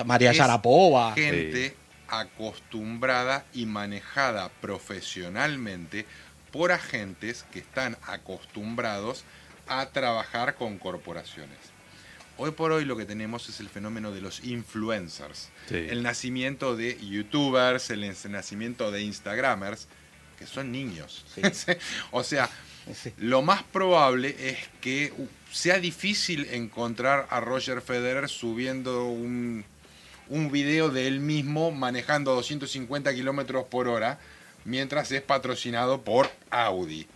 María 0.05 0.33
Sharapova, 0.33 1.13
gente 1.13 1.75
acostumbrada 2.07 3.45
y 3.53 3.65
manejada 3.65 4.49
profesionalmente 4.61 6.05
por 6.51 6.71
agentes 6.71 7.45
que 7.51 7.59
están 7.59 7.97
acostumbrados 8.03 9.23
a 9.67 9.87
trabajar 9.87 10.55
con 10.55 10.77
corporaciones. 10.77 11.57
Hoy 12.37 12.51
por 12.51 12.71
hoy 12.71 12.85
lo 12.85 12.95
que 12.95 13.05
tenemos 13.05 13.49
es 13.49 13.59
el 13.59 13.67
fenómeno 13.67 14.11
de 14.11 14.21
los 14.21 14.43
influencers, 14.43 15.49
el 15.69 16.03
nacimiento 16.03 16.75
de 16.75 16.97
youtubers, 16.99 17.89
el 17.89 18.07
nacimiento 18.29 18.91
de 18.91 19.01
instagramers, 19.01 19.87
que 20.37 20.45
son 20.45 20.71
niños. 20.71 21.25
o 22.11 22.23
sea, 22.23 22.49
lo 23.17 23.41
más 23.41 23.63
probable 23.63 24.35
es 24.39 24.57
que 24.81 25.13
sea 25.51 25.79
difícil 25.79 26.47
encontrar 26.51 27.27
a 27.29 27.39
Roger 27.39 27.81
Federer 27.81 28.29
subiendo 28.29 29.05
un 29.05 29.65
un 30.29 30.51
video 30.51 30.89
de 30.89 31.07
él 31.07 31.19
mismo 31.19 31.71
manejando 31.71 32.33
250 32.35 33.13
kilómetros 33.13 33.65
por 33.65 33.87
hora 33.87 34.19
mientras 34.65 35.11
es 35.11 35.21
patrocinado 35.21 36.01
por 36.01 36.29
Audi. 36.49 37.07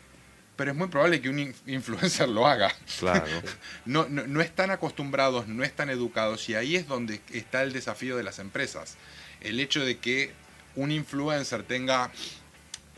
Pero 0.56 0.72
es 0.72 0.78
muy 0.78 0.88
probable 0.88 1.22
que 1.22 1.30
un 1.30 1.54
influencer 1.66 2.30
lo 2.30 2.46
haga. 2.46 2.72
Claro. 3.00 3.26
no, 3.86 4.08
no, 4.10 4.42
están 4.42 4.70
acostumbrados, 4.70 5.48
no 5.48 5.64
están 5.64 5.90
educados 5.90 6.48
y 6.50 6.56
ahí 6.56 6.76
es 6.76 6.88
donde 6.88 7.20
está 7.32 7.64
el 7.64 7.74
desafío 7.74 8.16
de 8.16 8.24
las 8.24 8.40
empresas. 8.40 8.96
El 9.42 9.60
hecho 9.60 9.84
de 9.84 9.98
que 9.98 10.32
un 10.76 10.92
influencer 10.92 11.64
tenga 11.64 12.12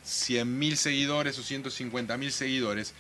100.000 0.06 0.76
seguidores 0.76 1.40
o 1.40 1.44
150.000 1.44 2.30
seguidores 2.30 2.94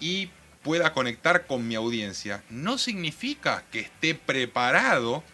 y 0.00 0.30
pueda 0.62 0.92
conectar 0.92 1.46
con 1.46 1.66
mi 1.66 1.74
audiencia, 1.74 2.42
no 2.50 2.78
significa 2.78 3.64
que 3.70 3.80
esté 3.80 4.14
preparado 4.14 5.24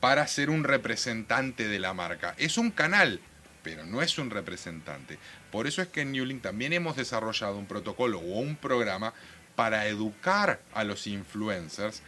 para 0.00 0.26
ser 0.26 0.50
un 0.50 0.64
representante 0.64 1.66
de 1.68 1.78
la 1.78 1.94
marca. 1.94 2.34
Es 2.38 2.58
un 2.58 2.70
canal, 2.70 3.20
pero 3.62 3.84
no 3.84 4.02
es 4.02 4.18
un 4.18 4.30
representante. 4.30 5.18
Por 5.50 5.66
eso 5.66 5.82
es 5.82 5.88
que 5.88 6.02
en 6.02 6.12
Newlink 6.12 6.42
también 6.42 6.72
hemos 6.72 6.96
desarrollado 6.96 7.58
un 7.58 7.66
protocolo 7.66 8.18
o 8.18 8.38
un 8.38 8.56
programa 8.56 9.14
para 9.54 9.86
educar 9.86 10.60
a 10.74 10.84
los 10.84 11.06
influencers 11.06 12.02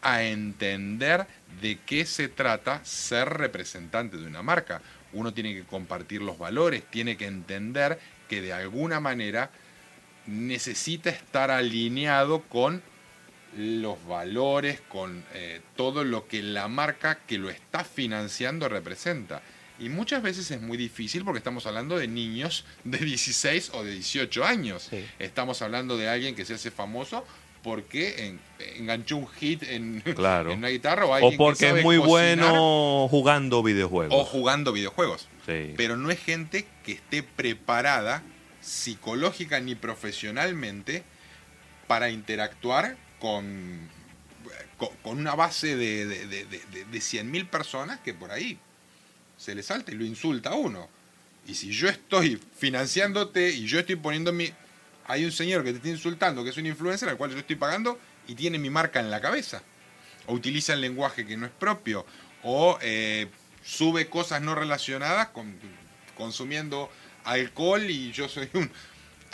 a 0.00 0.22
entender 0.22 1.26
de 1.60 1.78
qué 1.86 2.06
se 2.06 2.28
trata 2.28 2.84
ser 2.84 3.28
representante 3.28 4.16
de 4.16 4.26
una 4.26 4.42
marca. 4.42 4.82
Uno 5.14 5.32
tiene 5.32 5.54
que 5.54 5.64
compartir 5.64 6.22
los 6.22 6.38
valores, 6.38 6.84
tiene 6.90 7.16
que 7.16 7.26
entender 7.26 7.98
que 8.28 8.42
de 8.42 8.52
alguna 8.52 9.00
manera 9.00 9.50
necesita 10.26 11.10
estar 11.10 11.50
alineado 11.50 12.42
con 12.42 12.82
los 13.56 14.04
valores, 14.06 14.80
con 14.88 15.24
eh, 15.32 15.60
todo 15.76 16.04
lo 16.04 16.26
que 16.26 16.42
la 16.42 16.68
marca 16.68 17.20
que 17.26 17.38
lo 17.38 17.50
está 17.50 17.84
financiando 17.84 18.68
representa. 18.68 19.42
Y 19.78 19.88
muchas 19.88 20.22
veces 20.22 20.50
es 20.50 20.60
muy 20.60 20.76
difícil 20.76 21.24
porque 21.24 21.38
estamos 21.38 21.66
hablando 21.66 21.98
de 21.98 22.06
niños 22.06 22.64
de 22.84 22.98
16 22.98 23.70
o 23.74 23.84
de 23.84 23.92
18 23.92 24.44
años. 24.44 24.90
Estamos 25.18 25.62
hablando 25.62 25.96
de 25.96 26.08
alguien 26.08 26.34
que 26.36 26.44
se 26.44 26.54
hace 26.54 26.70
famoso 26.70 27.24
porque 27.64 28.36
enganchó 28.76 29.16
un 29.16 29.26
hit 29.26 29.62
en, 29.64 30.02
claro. 30.14 30.52
una 30.54 30.68
guitarra 30.68 31.06
o, 31.06 31.28
o 31.28 31.36
porque 31.36 31.70
es 31.70 31.82
muy 31.82 31.96
bueno 31.96 33.08
jugando 33.08 33.62
videojuegos. 33.62 34.14
O 34.14 34.24
jugando 34.24 34.72
videojuegos. 34.72 35.26
Pero 35.46 35.96
no 35.96 36.10
es 36.10 36.20
gente 36.20 36.66
que 36.84 36.92
esté 36.92 37.22
preparada 37.22 38.22
psicológica 38.60 39.58
ni 39.60 39.74
profesionalmente 39.74 41.02
para 41.86 42.10
interactuar 42.10 42.96
con, 43.18 43.88
con, 45.02 45.18
una 45.18 45.34
base 45.34 45.76
de, 45.76 46.06
de, 46.06 46.26
de, 46.26 46.44
de 46.46 46.98
100.000 46.98 47.48
personas 47.48 48.00
que 48.00 48.14
por 48.14 48.30
ahí 48.30 48.58
se 49.36 49.54
le 49.54 49.62
salta 49.62 49.90
y 49.90 49.94
lo 49.94 50.04
insulta 50.04 50.50
a 50.50 50.54
uno. 50.54 50.88
Y 51.46 51.54
si 51.54 51.70
yo 51.72 51.88
estoy 51.88 52.40
financiándote 52.58 53.50
y 53.50 53.66
yo 53.66 53.78
estoy 53.78 53.96
poniendo 53.96 54.32
mi... 54.32 54.50
Hay 55.06 55.24
un 55.24 55.32
señor 55.32 55.64
que 55.64 55.70
te 55.70 55.76
está 55.76 55.88
insultando, 55.88 56.44
que 56.44 56.50
es 56.50 56.56
un 56.56 56.66
influencer 56.66 57.08
al 57.08 57.16
cual 57.16 57.30
yo 57.30 57.38
estoy 57.38 57.56
pagando 57.56 57.98
y 58.26 58.34
tiene 58.34 58.58
mi 58.58 58.70
marca 58.70 59.00
en 59.00 59.10
la 59.10 59.20
cabeza. 59.20 59.62
O 60.26 60.34
utiliza 60.34 60.72
el 60.72 60.80
lenguaje 60.80 61.26
que 61.26 61.36
no 61.36 61.46
es 61.46 61.52
propio. 61.52 62.06
O 62.42 62.78
eh, 62.80 63.28
sube 63.64 64.08
cosas 64.08 64.42
no 64.42 64.54
relacionadas 64.54 65.28
con, 65.28 65.54
consumiendo 66.16 66.90
alcohol 67.24 67.88
y 67.90 68.12
yo 68.12 68.28
soy 68.28 68.48
un... 68.54 68.70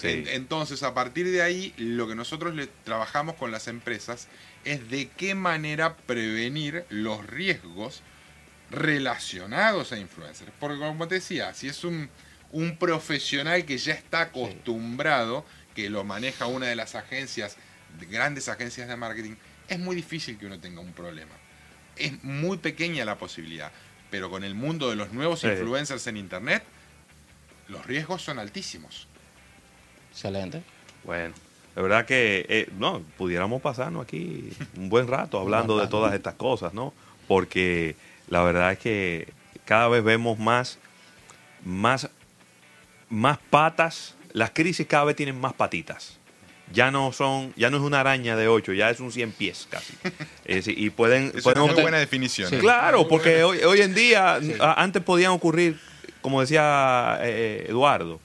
Entonces, 0.03 0.83
a 0.83 0.95
partir 0.95 1.31
de 1.31 1.43
ahí, 1.43 1.75
lo 1.77 2.09
que 2.09 2.15
nosotros 2.15 2.55
le 2.55 2.69
trabajamos 2.85 3.35
con 3.35 3.51
las 3.51 3.69
empresas 3.69 4.29
es 4.65 4.89
de 4.89 5.09
qué 5.09 5.35
manera 5.35 5.97
prevenir 5.99 6.87
los 6.89 7.27
riesgos 7.27 8.03
relacionados 8.71 9.93
a 9.93 9.99
influencers. 9.99 10.53
Porque 10.59 10.79
como 10.79 11.07
te 11.07 11.17
decía, 11.17 11.53
si 11.53 11.69
es 11.69 11.85
un, 11.85 12.09
un 12.51 12.79
profesional 12.79 13.65
que 13.67 13.77
ya 13.77 13.93
está 13.93 14.23
acostumbrado, 14.23 15.45
que 15.75 15.91
lo 15.91 16.05
maneja 16.05 16.47
una 16.47 16.67
de 16.67 16.77
las 16.77 16.95
agencias, 16.95 17.57
grandes 18.11 18.49
agencias 18.49 18.89
de 18.89 18.97
marketing, 18.97 19.35
es 19.69 19.79
muy 19.79 19.97
difícil 19.97 20.39
que 20.39 20.47
uno 20.47 20.59
tenga 20.59 20.81
un 20.81 20.93
problema. 20.93 21.33
Es 21.97 22.23
muy 22.25 22.59
pequeña 22.59 23.05
la 23.05 23.17
posibilidad, 23.17 23.71
pero 24.11 24.31
con 24.31 24.45
el 24.45 24.55
mundo 24.55 24.91
de 24.91 24.97
los 24.97 25.13
nuevos 25.13 25.45
influencers 25.45 26.07
en 26.07 26.17
Internet, 26.17 26.65
los 27.69 27.87
riesgos 27.87 28.23
son 28.23 28.39
altísimos. 28.39 29.07
Excelente. 30.11 30.63
Bueno, 31.05 31.35
de 31.75 31.83
verdad 31.83 32.05
que 32.05 32.45
eh, 32.49 32.69
no 32.77 33.01
pudiéramos 33.17 33.63
pasarnos 33.63 34.03
aquí 34.03 34.51
un 34.77 34.89
buen 34.89 35.07
rato 35.07 35.39
hablando 35.39 35.79
de 35.79 35.87
todas 35.87 36.13
estas 36.15 36.35
cosas, 36.35 36.75
¿no? 36.75 36.93
Porque 37.29 37.95
la 38.29 38.43
verdad 38.43 38.73
es 38.73 38.79
que 38.79 39.33
cada 39.65 39.89
vez 39.89 40.03
vemos 40.03 40.39
más, 40.39 40.79
más, 41.65 42.09
más 43.09 43.39
patas. 43.51 44.17
Las 44.33 44.51
crisis 44.51 44.87
cada 44.87 45.05
vez 45.05 45.17
tienen 45.17 45.41
más 45.41 45.53
patitas. 45.53 46.19
Ya 46.73 46.93
no 46.93 47.13
son, 47.13 47.53
ya 47.57 47.69
no 47.69 47.79
es 47.79 47.83
una 47.83 48.01
araña 48.01 48.37
de 48.37 48.47
ocho, 48.47 48.73
ya 48.73 48.91
es 48.91 49.01
un 49.01 49.11
cien 49.11 49.33
pies 49.33 49.67
casi. 49.69 49.93
y 50.71 50.91
pueden, 50.91 51.33
es 51.35 51.45
una 51.45 51.73
buena 51.73 51.99
definición. 51.99 52.55
¿eh? 52.55 52.59
Claro, 52.59 53.09
porque 53.09 53.43
hoy, 53.43 53.59
hoy 53.59 53.81
en 53.81 53.93
día, 53.93 54.39
antes 54.77 55.03
podían 55.03 55.33
ocurrir, 55.33 55.81
como 56.23 56.41
decía 56.41 57.19
eh, 57.23 57.67
Eduardo, 57.69 58.21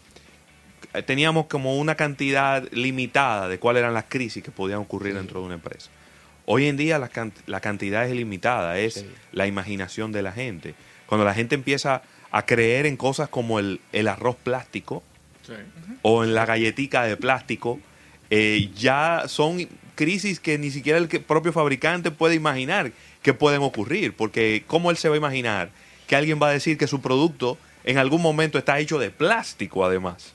teníamos 1.07 1.47
como 1.47 1.77
una 1.77 1.95
cantidad 1.95 2.63
limitada 2.71 3.47
de 3.47 3.57
cuáles 3.57 3.81
eran 3.81 3.95
las 3.95 4.05
crisis 4.07 4.43
que 4.43 4.51
podían 4.51 4.79
ocurrir 4.79 5.15
dentro 5.15 5.39
de 5.39 5.47
una 5.47 5.55
empresa. 5.55 5.89
Hoy 6.45 6.67
en 6.67 6.77
día 6.77 6.99
la, 6.99 7.09
la 7.47 7.59
cantidad 7.59 8.05
es 8.05 8.13
ilimitada, 8.13 8.77
es 8.77 9.05
la 9.31 9.47
imaginación 9.47 10.11
de 10.11 10.21
la 10.21 10.31
gente. 10.31 10.75
Cuando 11.07 11.25
la 11.25 11.33
gente 11.33 11.55
empieza 11.55 12.03
a 12.31 12.45
creer 12.45 12.85
en 12.85 12.97
cosas 12.97 13.29
como 13.29 13.59
el, 13.59 13.79
arroz 14.07 14.35
plástico 14.35 15.03
o 16.01 16.23
en 16.23 16.33
la 16.33 16.45
galletica 16.45 17.03
de 17.03 17.17
plástico, 17.17 17.79
eh, 18.29 18.69
ya 18.75 19.23
son 19.27 19.67
crisis 19.95 20.39
que 20.39 20.57
ni 20.57 20.71
siquiera 20.71 20.99
el 20.99 21.07
propio 21.07 21.53
fabricante 21.53 22.11
puede 22.11 22.35
imaginar 22.35 22.91
que 23.21 23.33
pueden 23.33 23.61
ocurrir, 23.61 24.13
porque 24.15 24.63
¿cómo 24.67 24.91
él 24.91 24.97
se 24.97 25.09
va 25.09 25.15
a 25.15 25.17
imaginar 25.17 25.69
que 26.07 26.15
alguien 26.15 26.39
va 26.41 26.49
a 26.49 26.51
decir 26.51 26.77
que 26.77 26.87
su 26.87 27.01
producto 27.01 27.57
en 27.83 27.97
algún 27.97 28.21
momento 28.21 28.57
está 28.57 28.79
hecho 28.79 28.99
de 28.99 29.09
plástico 29.09 29.85
además? 29.85 30.33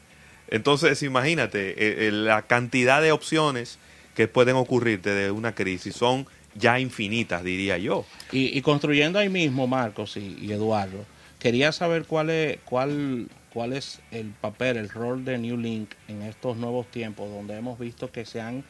Entonces, 0.49 1.03
imagínate, 1.03 1.71
eh, 1.71 2.09
eh, 2.09 2.11
la 2.13 2.43
cantidad 2.43 3.01
de 3.01 3.13
opciones 3.13 3.79
que 4.17 4.27
pueden 4.27 4.57
ocurrirte 4.57 5.11
de 5.11 5.31
una 5.31 5.55
crisis 5.55 5.95
son 5.95 6.27
ya 6.57 6.81
infinitas, 6.81 7.45
diría 7.45 7.79
yo. 7.79 8.05
Y, 8.33 8.61
construyendo 8.63 9.21
ahí 9.21 9.29
mismo, 9.29 9.69
Marcos 9.69 10.17
y, 10.17 10.51
Eduardo, 10.51 11.07
quería 11.39 11.71
saber 11.71 12.05
cuál 12.05 12.31
es, 12.31 12.59
cuál, 12.65 13.29
cuál 13.53 13.73
es 13.73 14.01
el 14.11 14.31
papel, 14.31 14.77
el 14.77 14.89
rol 14.89 15.25
de 15.25 15.39
New 15.39 15.57
Link 15.57 15.93
en 16.09 16.23
estos 16.23 16.57
nuevos 16.57 16.91
tiempos, 16.91 17.31
donde 17.31 17.57
hemos 17.57 17.79
visto 17.79 18.11
que 18.11 18.25
se 18.25 18.41
han 18.41 18.65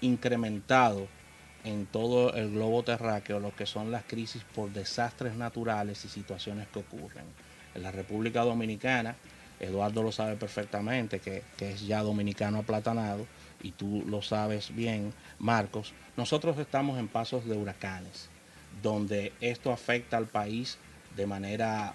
incrementado 0.00 1.06
en 1.64 1.86
todo 1.86 2.34
el 2.34 2.50
globo 2.50 2.82
terráqueo 2.82 3.40
lo 3.40 3.54
que 3.54 3.66
son 3.66 3.90
las 3.90 4.04
crisis 4.04 4.44
por 4.54 4.70
desastres 4.70 5.34
naturales 5.34 6.04
y 6.04 6.08
situaciones 6.08 6.68
que 6.68 6.80
ocurren. 6.80 7.24
En 7.74 7.82
la 7.82 7.90
República 7.90 8.42
Dominicana, 8.42 9.16
Eduardo 9.60 10.02
lo 10.02 10.12
sabe 10.12 10.36
perfectamente, 10.36 11.20
que, 11.20 11.42
que 11.56 11.72
es 11.72 11.86
ya 11.86 12.02
dominicano 12.02 12.58
aplatanado, 12.58 13.26
y 13.62 13.70
tú 13.70 14.04
lo 14.06 14.20
sabes 14.20 14.74
bien, 14.74 15.14
Marcos, 15.38 15.94
nosotros 16.16 16.58
estamos 16.58 16.98
en 16.98 17.08
pasos 17.08 17.46
de 17.46 17.56
huracanes, 17.56 18.28
donde 18.82 19.32
esto 19.40 19.72
afecta 19.72 20.16
al 20.16 20.26
país 20.26 20.76
de 21.16 21.26
manera 21.26 21.94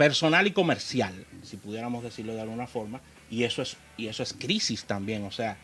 personal 0.00 0.46
y 0.46 0.52
comercial, 0.52 1.12
si 1.42 1.58
pudiéramos 1.58 2.02
decirlo 2.02 2.34
de 2.34 2.40
alguna 2.40 2.66
forma, 2.66 3.02
y 3.30 3.44
eso 3.44 3.60
es, 3.60 3.76
y 3.98 4.06
eso 4.06 4.22
es 4.22 4.32
crisis 4.32 4.84
también, 4.84 5.26
o 5.26 5.30
sea, 5.30 5.58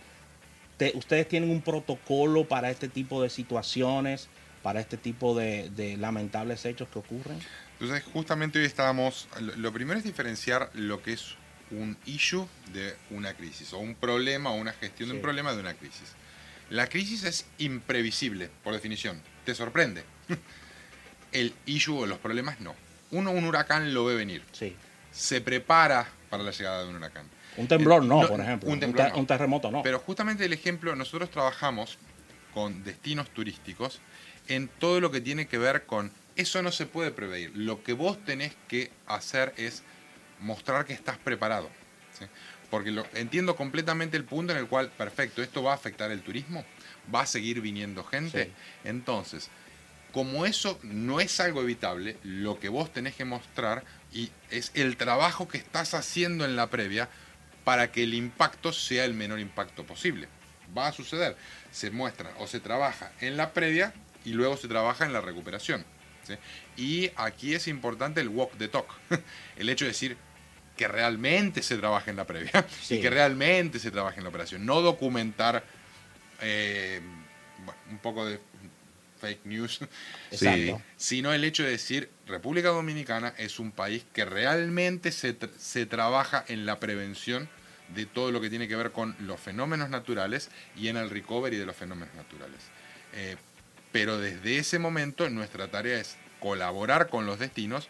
ustedes 0.92 1.27
tienen 1.27 1.49
un 1.49 1.62
protocolo 1.62 2.46
para 2.46 2.70
este 2.70 2.90
tipo 2.90 3.22
de 3.22 3.31
situaciones, 3.31 4.29
para 4.62 4.81
este 4.81 4.99
tipo 4.99 5.35
de, 5.35 5.96
lamentables 5.99 6.66
hechos 6.66 6.87
que 6.90 6.99
ocurren. 6.99 7.38
Entonces, 7.81 8.05
justamente 8.12 8.59
hoy 8.59 8.66
estábamos, 8.66 9.27
lo 9.40 9.72
primero 9.72 9.99
es 9.99 10.05
diferenciar 10.05 10.68
lo 10.75 11.03
que 11.03 11.14
es 11.14 11.37
un 11.70 11.96
issue 12.05 12.46
de 12.75 12.94
una 13.09 13.33
crisis, 13.33 13.72
o 13.72 13.79
un 13.79 13.94
problema 13.94 14.51
o 14.51 14.57
una 14.57 14.75
gestión 14.75 15.09
de 15.09 15.14
un 15.14 15.22
problema 15.22 15.55
de 15.55 15.61
una 15.61 15.72
crisis. 15.72 16.12
La 16.68 16.88
crisis 16.88 17.25
es 17.25 17.46
imprevisible, 17.57 18.51
por 18.62 18.75
definición, 18.75 19.18
te 19.46 19.55
sorprende. 19.55 20.05
El 21.33 21.55
issue 21.64 21.96
o 21.96 22.05
los 22.05 22.18
problemas 22.18 22.61
no. 22.61 22.75
Uno 23.11 23.31
un 23.31 23.45
huracán 23.45 23.95
lo 23.95 24.05
ve 24.05 24.14
venir. 24.14 24.42
Sí. 24.53 24.77
Se 25.11 25.40
prepara 25.40 26.09
para 26.29 26.42
la 26.42 26.51
llegada 26.51 26.85
de 26.85 26.90
un 26.90 26.97
huracán. 26.97 27.27
Un 27.57 27.69
temblor 27.69 28.05
no, 28.05 28.27
por 28.29 28.40
ejemplo. 28.40 28.69
Un, 28.69 28.83
un 29.14 29.27
terremoto 29.27 29.71
no. 29.71 29.83
Pero 29.83 29.99
justamente 29.99 30.45
el 30.45 30.53
ejemplo, 30.53 30.95
nosotros 30.95 31.31
trabajamos 31.31 31.99
con 32.53 32.85
destinos 32.85 33.31
turísticos 33.31 34.01
en 34.49 34.69
todo 34.69 35.01
lo 35.01 35.11
que 35.11 35.21
tiene 35.21 35.47
que 35.47 35.59
ver 35.59 35.87
con 35.87 36.12
eso 36.37 36.62
no 36.62 36.71
se 36.71 36.87
puede 36.87 37.11
prever. 37.11 37.51
Lo 37.55 37.83
que 37.83 37.95
vos 37.95 38.23
tenés 38.25 38.55
que 38.69 38.90
hacer 39.07 39.55
es 39.57 39.83
mostrar 40.40 40.85
que 40.85 40.92
estás 40.92 41.19
preparado. 41.19 41.71
Porque 42.71 42.90
lo, 42.90 43.07
entiendo 43.14 43.57
completamente 43.57 44.16
el 44.16 44.25
punto 44.25 44.53
en 44.53 44.59
el 44.59 44.66
cual, 44.66 44.90
perfecto, 44.90 45.42
esto 45.42 45.62
va 45.62 45.73
a 45.73 45.75
afectar 45.75 46.11
el 46.11 46.23
turismo, 46.23 46.64
va 47.14 47.23
a 47.23 47.27
seguir 47.27 47.61
viniendo 47.61 48.05
gente. 48.05 48.51
Entonces, 48.85 49.51
como 50.16 50.46
eso 50.46 50.79
no 50.83 51.20
es 51.20 51.40
algo 51.40 51.61
evitable, 51.61 52.16
lo 52.22 52.59
que 52.59 52.70
vos 52.70 52.90
tenés 52.90 53.14
que 53.14 53.26
mostrar 53.26 53.85
y 54.14 54.31
es 54.50 54.70
el 54.72 54.96
trabajo 54.96 55.46
que 55.46 55.59
estás 55.59 55.92
haciendo 55.92 56.46
en 56.46 56.57
la 56.57 56.68
previa 56.68 57.11
para 57.64 57.92
que 57.92 58.05
el 58.05 58.14
impacto 58.14 58.72
sea 58.72 59.05
el 59.05 59.12
menor 59.12 59.40
impacto 59.40 59.85
posible. 59.85 60.26
Va 60.74 60.87
a 60.87 60.92
suceder, 60.92 61.37
se 61.70 61.90
muestra 61.90 62.33
o 62.38 62.46
se 62.46 62.61
trabaja 62.61 63.12
en 63.20 63.37
la 63.37 63.52
previa 63.52 63.92
y 64.24 64.31
luego 64.31 64.57
se 64.57 64.68
trabaja 64.68 65.05
en 65.05 65.12
la 65.12 65.20
recuperación. 65.20 65.85
Y 66.79 67.11
aquí 67.16 67.52
es 67.52 67.68
importante 67.68 68.22
el 68.22 68.29
walk 68.29 68.57
the 68.57 68.68
talk, 68.68 68.88
el 69.59 69.68
hecho 69.68 69.85
de 69.85 69.90
decir, 69.90 70.16
que 70.79 70.88
realmente 70.88 71.62
se 71.62 71.76
trabaje 71.76 72.09
en 72.09 72.16
la 72.16 72.24
previa 72.24 72.66
y 72.88 73.02
que 73.02 73.11
realmente 73.11 73.79
se 73.79 73.90
trabaje 73.90 74.16
en 74.16 74.24
la 74.24 74.31
operación. 74.31 74.64
No 74.64 74.81
documentar 74.81 75.62
eh, 76.40 77.02
un 77.90 77.98
poco 77.98 78.24
de 78.24 78.40
fake 79.27 79.47
news, 79.47 79.81
sino 80.97 81.33
el 81.33 81.45
hecho 81.45 81.62
de 81.65 81.71
decir 81.71 82.11
República 82.27 82.69
Dominicana 82.69 83.35
es 83.39 83.59
un 83.59 83.73
país 83.73 84.05
que 84.12 84.25
realmente 84.25 85.12
se, 85.12 85.37
se 85.59 85.87
trabaja 85.87 86.45
en 86.49 86.67
la 86.67 86.79
prevención 86.79 87.49
de 87.95 88.07
todo 88.07 88.33
lo 88.33 88.41
que 88.41 88.51
tiene 88.51 88.68
que 88.68 88.77
ver 88.77 88.93
con 88.93 89.16
los 89.20 89.41
fenómenos 89.41 89.91
naturales 89.91 90.51
y 90.77 90.89
en 90.89 90.97
el 90.97 91.11
recovery 91.11 91.57
de 91.57 91.66
los 91.66 91.77
fenómenos 91.77 92.14
naturales. 92.14 92.61
Eh, 93.14 93.37
pero 93.93 94.18
desde 94.18 94.59
ese 94.59 94.79
momento 94.79 95.29
nuestra 95.31 95.68
tarea 95.68 95.99
es 96.01 96.16
colaborar 96.41 97.09
con 97.09 97.27
los 97.27 97.39
destinos 97.39 97.89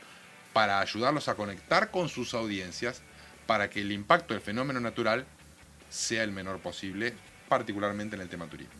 para 0.52 0.80
ayudarlos 0.80 1.28
a 1.28 1.34
conectar 1.34 1.90
con 1.90 2.08
sus 2.08 2.34
audiencias 2.34 3.02
para 3.46 3.70
que 3.70 3.80
el 3.80 3.92
impacto 3.92 4.34
del 4.34 4.42
fenómeno 4.42 4.80
natural 4.80 5.24
sea 5.88 6.22
el 6.22 6.32
menor 6.32 6.58
posible, 6.60 7.14
particularmente 7.48 8.16
en 8.16 8.22
el 8.22 8.28
tema 8.28 8.46
turismo. 8.46 8.74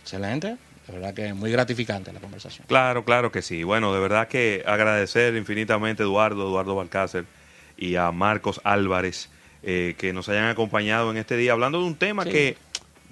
Excelente, 0.00 0.56
de 0.86 0.92
verdad 0.92 1.14
que 1.14 1.26
es 1.26 1.34
muy 1.34 1.50
gratificante 1.50 2.12
la 2.12 2.20
conversación. 2.20 2.66
Claro, 2.68 3.04
claro 3.04 3.32
que 3.32 3.42
sí. 3.42 3.64
Bueno, 3.64 3.92
de 3.92 4.00
verdad 4.00 4.28
que 4.28 4.62
agradecer 4.66 5.34
infinitamente 5.34 6.02
a 6.02 6.06
Eduardo, 6.06 6.48
Eduardo 6.48 6.76
Balcácer 6.76 7.24
y 7.76 7.96
a 7.96 8.12
Marcos 8.12 8.60
Álvarez 8.64 9.28
eh, 9.62 9.96
que 9.98 10.12
nos 10.12 10.28
hayan 10.28 10.46
acompañado 10.46 11.10
en 11.10 11.16
este 11.16 11.36
día 11.36 11.52
hablando 11.52 11.80
de 11.80 11.86
un 11.86 11.96
tema 11.96 12.24
que 12.24 12.56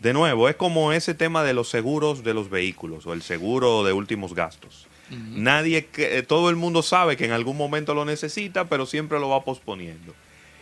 de 0.04 0.12
nuevo, 0.12 0.50
es 0.50 0.56
como 0.56 0.92
ese 0.92 1.14
tema 1.14 1.42
de 1.44 1.54
los 1.54 1.70
seguros 1.70 2.22
de 2.22 2.34
los 2.34 2.50
vehículos 2.50 3.06
o 3.06 3.14
el 3.14 3.22
seguro 3.22 3.84
de 3.84 3.94
últimos 3.94 4.34
gastos. 4.34 4.86
Nadie, 5.10 5.88
eh, 5.96 6.22
todo 6.26 6.50
el 6.50 6.56
mundo 6.56 6.82
sabe 6.82 7.16
que 7.16 7.24
en 7.24 7.30
algún 7.30 7.56
momento 7.56 7.94
lo 7.94 8.04
necesita, 8.04 8.66
pero 8.66 8.84
siempre 8.84 9.18
lo 9.18 9.30
va 9.30 9.44
posponiendo. 9.44 10.14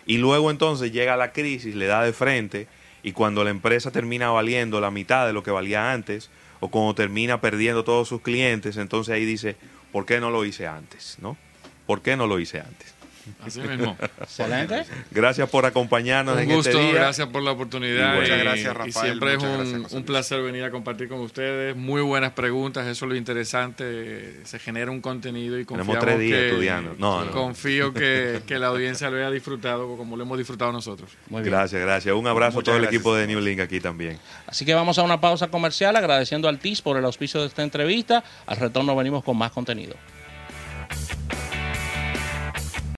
Y 0.07 0.19
luego 0.19 0.51
entonces 0.51 0.93
llega 0.93 1.17
la 1.17 1.33
crisis, 1.33 1.75
le 1.75 1.87
da 1.87 2.05
de 2.05 2.13
frente, 2.13 2.69
y 3.03 3.13
cuando 3.13 3.43
la 3.43 3.51
empresa 3.51 3.91
termina 3.91 4.31
valiendo 4.31 4.81
la 4.81 4.91
mitad 4.91 5.27
de 5.27 5.33
lo 5.33 5.43
que 5.43 5.51
valía 5.51 5.93
antes, 5.93 6.31
o 6.63 6.69
cuando 6.69 6.95
termina 6.95 7.41
perdiendo 7.41 7.83
todos 7.83 8.07
sus 8.07 8.23
clientes, 8.23 8.77
entonces 8.77 9.13
ahí 9.13 9.25
dice, 9.25 9.57
¿por 9.91 10.07
qué 10.07 10.21
no 10.21 10.31
lo 10.31 10.45
hice 10.45 10.69
antes? 10.69 11.17
¿No? 11.21 11.37
¿Por 11.87 12.03
qué 12.03 12.17
no 12.17 12.29
lo 12.29 12.39
hice 12.39 12.61
antes? 12.61 12.95
Así 13.45 13.61
mismo. 13.61 13.97
Excelente. 14.21 14.85
Gracias 15.11 15.49
por 15.49 15.67
acompañarnos 15.67 16.35
un 16.35 16.41
en 16.41 16.53
gusto, 16.53 16.71
este 16.71 16.83
día. 16.83 16.95
Gracias 16.95 17.29
por 17.29 17.43
la 17.43 17.53
oportunidad. 17.53 18.15
muchas 18.15 18.39
gracias, 18.39 18.75
Rafael. 18.75 18.89
Y 18.89 18.93
siempre 18.93 19.35
es 19.35 19.43
un, 19.43 19.73
gracias, 19.73 19.93
un, 19.93 20.05
placer 20.05 20.43
venir 20.43 20.65
a 20.65 20.71
compartir 20.71 21.09
con 21.09 21.21
ustedes. 21.21 21.77
Muy 21.77 22.03
buenas 22.03 22.33
preguntas, 22.33 22.87
eso 22.87 23.05
es 23.05 23.09
lo 23.09 23.17
interesante. 23.17 24.45
Se 24.45 24.59
genera 24.59 24.91
un 24.91 25.01
contenido 25.01 25.59
y 25.59 25.65
confiamos 25.65 25.99
Tenemos 25.99 26.05
tres 26.05 26.19
días 26.21 26.39
que, 26.39 26.49
estudiando. 26.49 26.95
No, 26.99 27.25
no. 27.25 27.31
Confío 27.31 27.93
que, 27.93 28.43
que, 28.47 28.59
la 28.59 28.69
audiencia 28.69 29.11
lo 29.11 29.17
haya 29.17 29.31
disfrutado 29.31 29.97
como 29.97 30.17
lo 30.17 30.23
hemos 30.23 30.39
disfrutado 30.39 30.73
nosotros. 30.73 31.11
Muy 31.29 31.43
bien. 31.43 31.53
Gracias, 31.53 31.81
gracias. 31.81 32.15
Un 32.15 32.27
abrazo 32.27 32.57
Muchas 32.57 32.75
a 32.75 32.77
todo 32.77 32.83
el 32.83 32.89
equipo 32.89 33.15
de 33.15 33.27
New 33.27 33.41
Link 33.41 33.61
aquí 33.61 33.81
también. 33.81 34.19
Así 34.47 34.65
que 34.65 34.75
vamos 34.75 34.99
a 34.99 35.03
una 35.03 35.21
pausa 35.21 35.49
comercial 35.49 35.97
agradeciendo 35.97 36.49
al 36.49 36.59
TIS 36.59 36.83
por 36.83 36.97
el 36.97 37.05
auspicio 37.05 37.41
de 37.41 37.47
esta 37.47 37.63
entrevista. 37.63 38.23
Al 38.47 38.57
retorno 38.57 38.95
venimos 38.97 39.25
con 39.25 39.37
más 39.37 39.51
contenido. 39.51 39.95